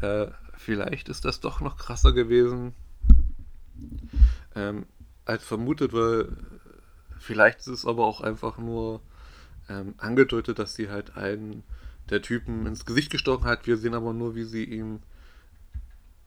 äh, 0.00 0.26
vielleicht 0.56 1.08
ist 1.08 1.24
das 1.24 1.40
doch 1.40 1.60
noch 1.60 1.76
krasser 1.76 2.12
gewesen 2.12 2.74
ähm, 4.54 4.86
als 5.24 5.44
vermutet, 5.44 5.92
weil 5.92 6.28
vielleicht 7.18 7.60
ist 7.60 7.68
es 7.68 7.86
aber 7.86 8.04
auch 8.04 8.20
einfach 8.20 8.58
nur 8.58 9.00
ähm, 9.68 9.94
angedeutet, 9.98 10.58
dass 10.58 10.74
sie 10.74 10.90
halt 10.90 11.16
einen 11.16 11.62
der 12.10 12.22
Typen 12.22 12.66
ins 12.66 12.84
Gesicht 12.84 13.10
gestochen 13.10 13.44
hat. 13.44 13.66
Wir 13.66 13.76
sehen 13.76 13.94
aber 13.94 14.12
nur, 14.12 14.34
wie 14.34 14.44
sie 14.44 14.64
ihm 14.64 15.00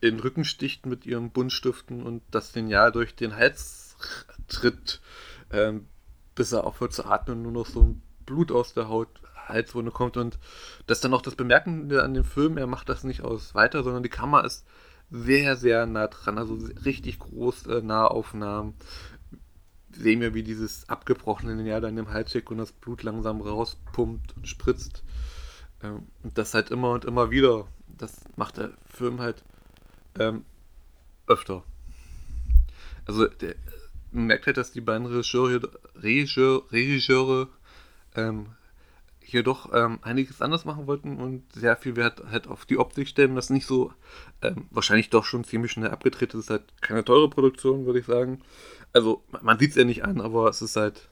in 0.02 0.16
den 0.16 0.20
Rücken 0.20 0.46
sticht 0.46 0.86
mit 0.86 1.06
ihren 1.06 1.32
Buntstiften 1.32 2.04
und 2.04 2.22
das 2.32 2.54
Signal 2.54 2.92
durch 2.92 3.16
den 3.16 3.36
Hals 3.36 3.98
tritt, 4.48 5.02
ähm, 5.52 5.88
bis 6.36 6.52
er 6.52 6.66
aufhört 6.66 6.94
zu 6.94 7.06
atmen 7.06 7.42
nur 7.42 7.52
noch 7.52 7.66
so 7.66 7.82
ein 7.82 8.02
Blut 8.26 8.52
aus 8.52 8.74
der 8.74 8.90
Haut, 8.90 9.10
Halswunde 9.48 9.92
kommt. 9.92 10.18
Und 10.18 10.38
das 10.88 10.98
ist 10.98 11.06
dann 11.06 11.14
auch 11.14 11.22
das 11.22 11.36
Bemerkende 11.36 12.04
an 12.04 12.14
dem 12.14 12.24
Film, 12.24 12.58
er 12.58 12.68
macht 12.68 12.90
das 12.90 13.04
nicht 13.04 13.22
aus 13.22 13.56
weiter, 13.56 13.84
sondern 13.84 14.04
die 14.04 14.10
Kamera 14.10 14.46
ist 14.46 14.66
sehr, 15.12 15.56
sehr 15.56 15.86
nah 15.86 16.08
dran, 16.08 16.38
also 16.38 16.58
richtig 16.84 17.20
große 17.20 17.82
Nahaufnahmen. 17.84 18.74
Sehen 19.92 20.20
wir, 20.20 20.34
wie 20.34 20.44
dieses 20.44 20.90
abgebrochene 20.90 21.54
Lineal 21.54 21.80
dann 21.80 21.98
im 21.98 22.12
Hals 22.12 22.32
steckt 22.32 22.52
und 22.52 22.58
das 22.58 22.74
Blut 22.74 23.04
langsam 23.04 23.40
rauspumpt 23.40 24.36
und 24.36 24.48
spritzt. 24.48 25.04
Ähm, 25.82 26.08
und 26.24 26.38
das 26.38 26.54
halt 26.54 26.70
immer 26.70 26.92
und 26.92 27.06
immer 27.06 27.32
wieder. 27.32 27.68
Das 27.88 28.14
macht 28.36 28.58
der 28.58 28.72
Film 28.90 29.22
halt 29.22 29.44
ähm, 30.20 30.44
öfter. 31.28 31.64
Also 33.06 33.28
der, 33.28 33.56
man 34.16 34.28
merkt 34.28 34.48
halt, 34.48 34.58
dass 34.58 34.72
die 34.72 34.82
beiden 34.82 35.06
Regisseure, 35.06 35.70
Regisseure, 35.96 36.64
Regisseure 36.72 37.48
ähm, 38.16 38.48
hier 39.20 39.44
doch 39.44 39.74
ähm, 39.74 40.00
einiges 40.04 40.42
anders 40.42 40.66
machen 40.66 40.88
wollten 40.88 41.18
und 41.18 41.44
sehr 41.54 41.76
viel 41.76 41.96
Wert 41.96 42.24
halt 42.32 42.48
auf 42.48 42.66
die 42.66 42.78
Optik 42.78 43.08
stellen, 43.08 43.36
das 43.36 43.50
nicht 43.50 43.66
so 43.66 43.92
ähm, 44.42 44.68
wahrscheinlich 44.70 45.10
doch 45.10 45.26
schon 45.26 45.44
ziemlich 45.44 45.72
schnell 45.72 45.90
abgedreht 45.90 46.34
ist. 46.34 46.36
Es 46.36 46.46
ist 46.46 46.50
halt 46.50 46.64
keine 46.82 47.04
teure 47.04 47.30
Produktion, 47.30 47.86
würde 47.86 48.00
ich 48.00 48.06
sagen. 48.06 48.42
Also 48.94 49.24
man 49.42 49.60
sieht 49.60 49.72
es 49.72 49.76
ja 49.76 49.84
nicht 49.84 50.06
an, 50.06 50.22
aber 50.22 50.48
es 50.48 50.62
ist 50.62 50.76
halt 50.76 51.10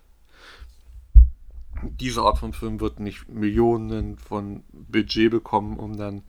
diese 1.81 2.21
Art 2.21 2.37
von 2.37 2.53
Film 2.53 2.79
wird 2.79 2.99
nicht 2.99 3.27
Millionen 3.27 4.17
von 4.17 4.63
Budget 4.71 5.31
bekommen, 5.31 5.77
um 5.77 5.97
dann 5.97 6.23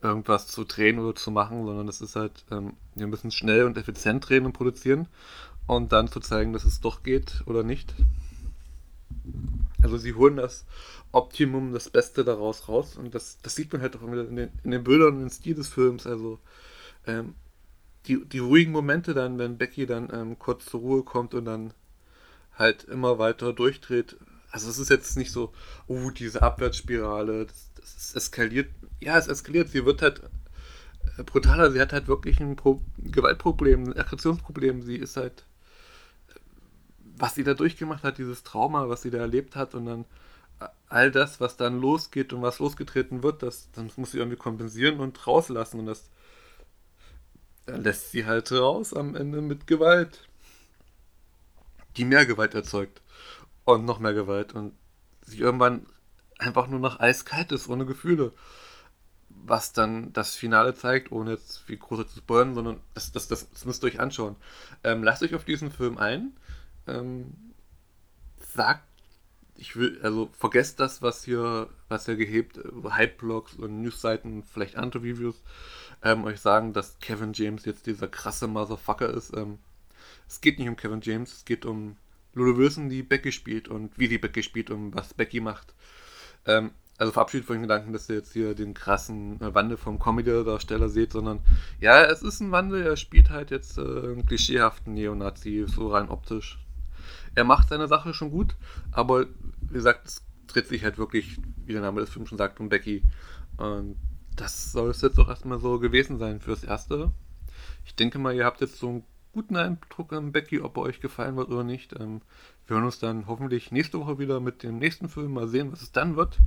irgendwas 0.00 0.46
zu 0.46 0.64
drehen 0.64 0.98
oder 0.98 1.14
zu 1.14 1.30
machen, 1.30 1.66
sondern 1.66 1.88
es 1.88 2.00
ist 2.00 2.16
halt, 2.16 2.44
ähm, 2.50 2.74
wir 2.94 3.06
müssen 3.06 3.30
schnell 3.30 3.64
und 3.64 3.76
effizient 3.76 4.26
drehen 4.26 4.46
und 4.46 4.52
produzieren 4.52 5.08
und 5.66 5.92
dann 5.92 6.08
zu 6.08 6.20
zeigen, 6.20 6.52
dass 6.52 6.64
es 6.64 6.80
doch 6.80 7.02
geht 7.02 7.42
oder 7.46 7.62
nicht. 7.62 7.94
Also 9.82 9.96
sie 9.98 10.14
holen 10.14 10.36
das 10.36 10.64
Optimum, 11.12 11.72
das 11.72 11.90
Beste 11.90 12.24
daraus 12.24 12.68
raus 12.68 12.96
und 12.96 13.14
das, 13.14 13.38
das 13.42 13.54
sieht 13.54 13.72
man 13.72 13.82
halt 13.82 13.96
auch 13.96 14.02
in 14.02 14.36
den, 14.36 14.50
in 14.62 14.70
den 14.70 14.84
Bildern 14.84 15.16
und 15.16 15.22
im 15.22 15.30
Stil 15.30 15.54
des 15.54 15.68
Films. 15.68 16.06
Also 16.06 16.38
ähm, 17.06 17.34
die, 18.06 18.24
die 18.24 18.38
ruhigen 18.38 18.72
Momente 18.72 19.14
dann, 19.14 19.38
wenn 19.38 19.58
Becky 19.58 19.86
dann 19.86 20.08
ähm, 20.12 20.38
kurz 20.38 20.66
zur 20.66 20.80
Ruhe 20.80 21.02
kommt 21.02 21.34
und 21.34 21.44
dann 21.44 21.72
halt 22.54 22.84
immer 22.84 23.18
weiter 23.18 23.52
durchdreht. 23.52 24.16
Also 24.50 24.70
es 24.70 24.78
ist 24.78 24.90
jetzt 24.90 25.16
nicht 25.16 25.32
so, 25.32 25.52
oh, 25.86 26.10
diese 26.10 26.42
Abwärtsspirale, 26.42 27.46
das, 27.46 27.70
das 27.74 28.14
eskaliert 28.14 28.68
ja, 29.00 29.18
es 29.18 29.28
eskaliert. 29.28 29.68
Sie 29.68 29.84
wird 29.84 30.02
halt 30.02 30.22
äh, 31.18 31.22
brutaler. 31.22 31.70
Sie 31.70 31.80
hat 31.80 31.92
halt 31.92 32.08
wirklich 32.08 32.40
ein 32.40 32.56
Pro 32.56 32.80
Gewaltproblem, 32.98 33.84
ein 33.84 33.98
Aggressionsproblem. 33.98 34.82
Sie 34.82 34.96
ist 34.96 35.16
halt, 35.16 35.44
was 37.18 37.34
sie 37.34 37.44
da 37.44 37.54
durchgemacht 37.54 38.04
hat, 38.04 38.18
dieses 38.18 38.42
Trauma, 38.42 38.88
was 38.88 39.02
sie 39.02 39.10
da 39.10 39.18
erlebt 39.18 39.56
hat 39.56 39.74
und 39.74 39.86
dann 39.86 40.04
all 40.88 41.10
das, 41.10 41.40
was 41.40 41.56
dann 41.56 41.80
losgeht 41.80 42.32
und 42.32 42.42
was 42.42 42.58
losgetreten 42.58 43.22
wird, 43.22 43.42
das, 43.42 43.70
das 43.72 43.96
muss 43.96 44.12
sie 44.12 44.18
irgendwie 44.18 44.38
kompensieren 44.38 45.00
und 45.00 45.26
rauslassen. 45.26 45.80
Und 45.80 45.86
das 45.86 46.08
lässt 47.66 48.12
sie 48.12 48.24
halt 48.24 48.50
raus 48.52 48.94
am 48.94 49.14
Ende 49.14 49.40
mit 49.40 49.66
Gewalt. 49.66 50.28
Die 51.96 52.04
mehr 52.04 52.26
Gewalt 52.26 52.54
erzeugt. 52.54 53.02
Und 53.64 53.84
noch 53.84 53.98
mehr 53.98 54.14
Gewalt. 54.14 54.54
Und 54.54 54.74
sie 55.22 55.38
irgendwann 55.38 55.86
einfach 56.38 56.68
nur 56.68 56.80
noch 56.80 57.00
eiskalt 57.00 57.52
ist, 57.52 57.68
ohne 57.68 57.84
Gefühle. 57.84 58.32
Was 59.28 59.72
dann 59.72 60.12
das 60.12 60.34
Finale 60.34 60.74
zeigt, 60.74 61.12
ohne 61.12 61.32
jetzt 61.32 61.68
wie 61.68 61.76
groß 61.76 62.06
zu 62.08 62.18
spoilern, 62.18 62.54
sondern 62.54 62.80
das, 62.94 63.12
das, 63.12 63.28
das, 63.28 63.50
das, 63.50 63.64
müsst 63.64 63.82
ihr 63.82 63.88
euch 63.88 64.00
anschauen. 64.00 64.36
Ähm, 64.84 65.02
lasst 65.02 65.22
euch 65.22 65.34
auf 65.34 65.44
diesen 65.44 65.70
Film 65.70 65.98
ein. 65.98 66.32
Ähm, 66.86 67.34
sagt, 68.54 68.84
ich 69.58 69.76
will, 69.76 69.98
also 70.02 70.30
vergesst 70.38 70.80
das, 70.80 71.02
was 71.02 71.24
hier, 71.24 71.68
was 71.88 72.08
ihr 72.08 72.16
gehebt, 72.16 72.58
äh, 72.58 72.90
Hype-Blogs 72.90 73.54
und 73.54 73.82
Newsseiten, 73.82 74.42
vielleicht 74.42 74.76
andere 74.76 75.02
Reviews, 75.02 75.42
ähm, 76.02 76.24
euch 76.24 76.40
sagen, 76.40 76.72
dass 76.72 76.98
Kevin 77.00 77.32
James 77.32 77.64
jetzt 77.64 77.86
dieser 77.86 78.08
krasse 78.08 78.46
Motherfucker 78.46 79.08
ist. 79.08 79.34
Ähm, 79.36 79.58
es 80.28 80.40
geht 80.40 80.58
nicht 80.58 80.68
um 80.68 80.76
Kevin 80.76 81.00
James, 81.00 81.32
es 81.32 81.44
geht 81.44 81.64
um 81.64 81.96
Lulu 82.34 82.58
Wilson, 82.58 82.88
die 82.88 83.02
Becky 83.02 83.32
spielt 83.32 83.68
und 83.68 83.98
wie 83.98 84.08
die 84.08 84.18
Becky 84.18 84.42
spielt 84.42 84.70
und 84.70 84.94
was 84.94 85.14
Becky 85.14 85.40
macht. 85.40 85.74
Ähm, 86.44 86.72
also 86.98 87.12
verabschiedet 87.12 87.46
von 87.46 87.56
den 87.56 87.62
Gedanken, 87.62 87.92
dass 87.92 88.08
ihr 88.08 88.16
jetzt 88.16 88.32
hier 88.32 88.54
den 88.54 88.74
krassen 88.74 89.40
äh, 89.40 89.54
Wandel 89.54 89.76
vom 89.76 89.98
Comedy-Darsteller 89.98 90.88
seht, 90.88 91.12
sondern 91.12 91.40
ja, 91.80 92.02
es 92.04 92.22
ist 92.22 92.40
ein 92.40 92.52
Wandel, 92.52 92.82
er 92.82 92.96
spielt 92.96 93.30
halt 93.30 93.50
jetzt 93.50 93.78
äh, 93.78 93.82
einen 93.82 94.26
klischeehaften 94.26 94.94
Neonazi, 94.94 95.64
so 95.66 95.88
rein 95.88 96.08
optisch. 96.08 96.58
Er 97.36 97.44
macht 97.44 97.68
seine 97.68 97.86
Sache 97.86 98.14
schon 98.14 98.30
gut, 98.30 98.56
aber 98.90 99.26
wie 99.60 99.74
gesagt, 99.74 100.08
es 100.08 100.26
dreht 100.48 100.66
sich 100.66 100.82
halt 100.82 100.98
wirklich, 100.98 101.38
wie 101.64 101.72
der 101.72 101.82
Name 101.82 102.00
des 102.00 102.10
Films 102.10 102.30
schon 102.30 102.38
sagt, 102.38 102.58
um 102.58 102.68
Becky. 102.68 103.02
Und 103.58 103.96
das 104.34 104.72
soll 104.72 104.90
es 104.90 105.02
jetzt 105.02 105.18
auch 105.18 105.28
erstmal 105.28 105.60
so 105.60 105.78
gewesen 105.78 106.18
sein 106.18 106.40
fürs 106.40 106.64
Erste. 106.64 107.12
Ich 107.84 107.94
denke 107.94 108.18
mal, 108.18 108.34
ihr 108.34 108.44
habt 108.44 108.60
jetzt 108.60 108.78
so 108.78 108.88
einen 108.88 109.04
guten 109.32 109.56
Eindruck 109.56 110.14
an 110.14 110.32
Becky, 110.32 110.60
ob 110.60 110.78
er 110.78 110.84
euch 110.84 111.00
gefallen 111.00 111.36
wird 111.36 111.50
oder 111.50 111.62
nicht. 111.62 111.92
Ähm, 112.00 112.22
wir 112.66 112.76
hören 112.76 112.86
uns 112.86 112.98
dann 112.98 113.26
hoffentlich 113.26 113.70
nächste 113.70 114.00
Woche 114.00 114.18
wieder 114.18 114.40
mit 114.40 114.62
dem 114.62 114.78
nächsten 114.78 115.10
Film. 115.10 115.34
Mal 115.34 115.46
sehen, 115.46 115.72
was 115.72 115.82
es 115.82 115.92
dann 115.92 116.16
wird, 116.16 116.38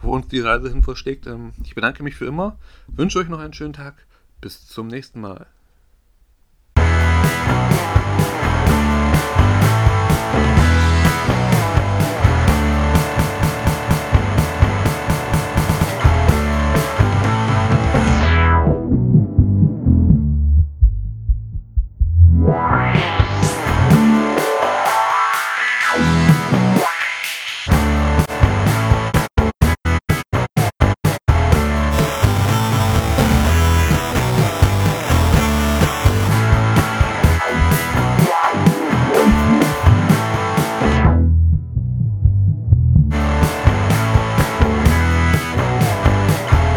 wo 0.00 0.12
uns 0.12 0.28
die 0.28 0.40
Reise 0.40 0.70
hin 0.70 0.82
versteckt. 0.82 1.26
Ähm, 1.26 1.52
ich 1.62 1.74
bedanke 1.74 2.02
mich 2.02 2.14
für 2.14 2.24
immer, 2.24 2.58
wünsche 2.86 3.18
euch 3.18 3.28
noch 3.28 3.38
einen 3.38 3.52
schönen 3.52 3.74
Tag. 3.74 4.06
Bis 4.40 4.66
zum 4.66 4.86
nächsten 4.86 5.20
Mal. 5.20 5.46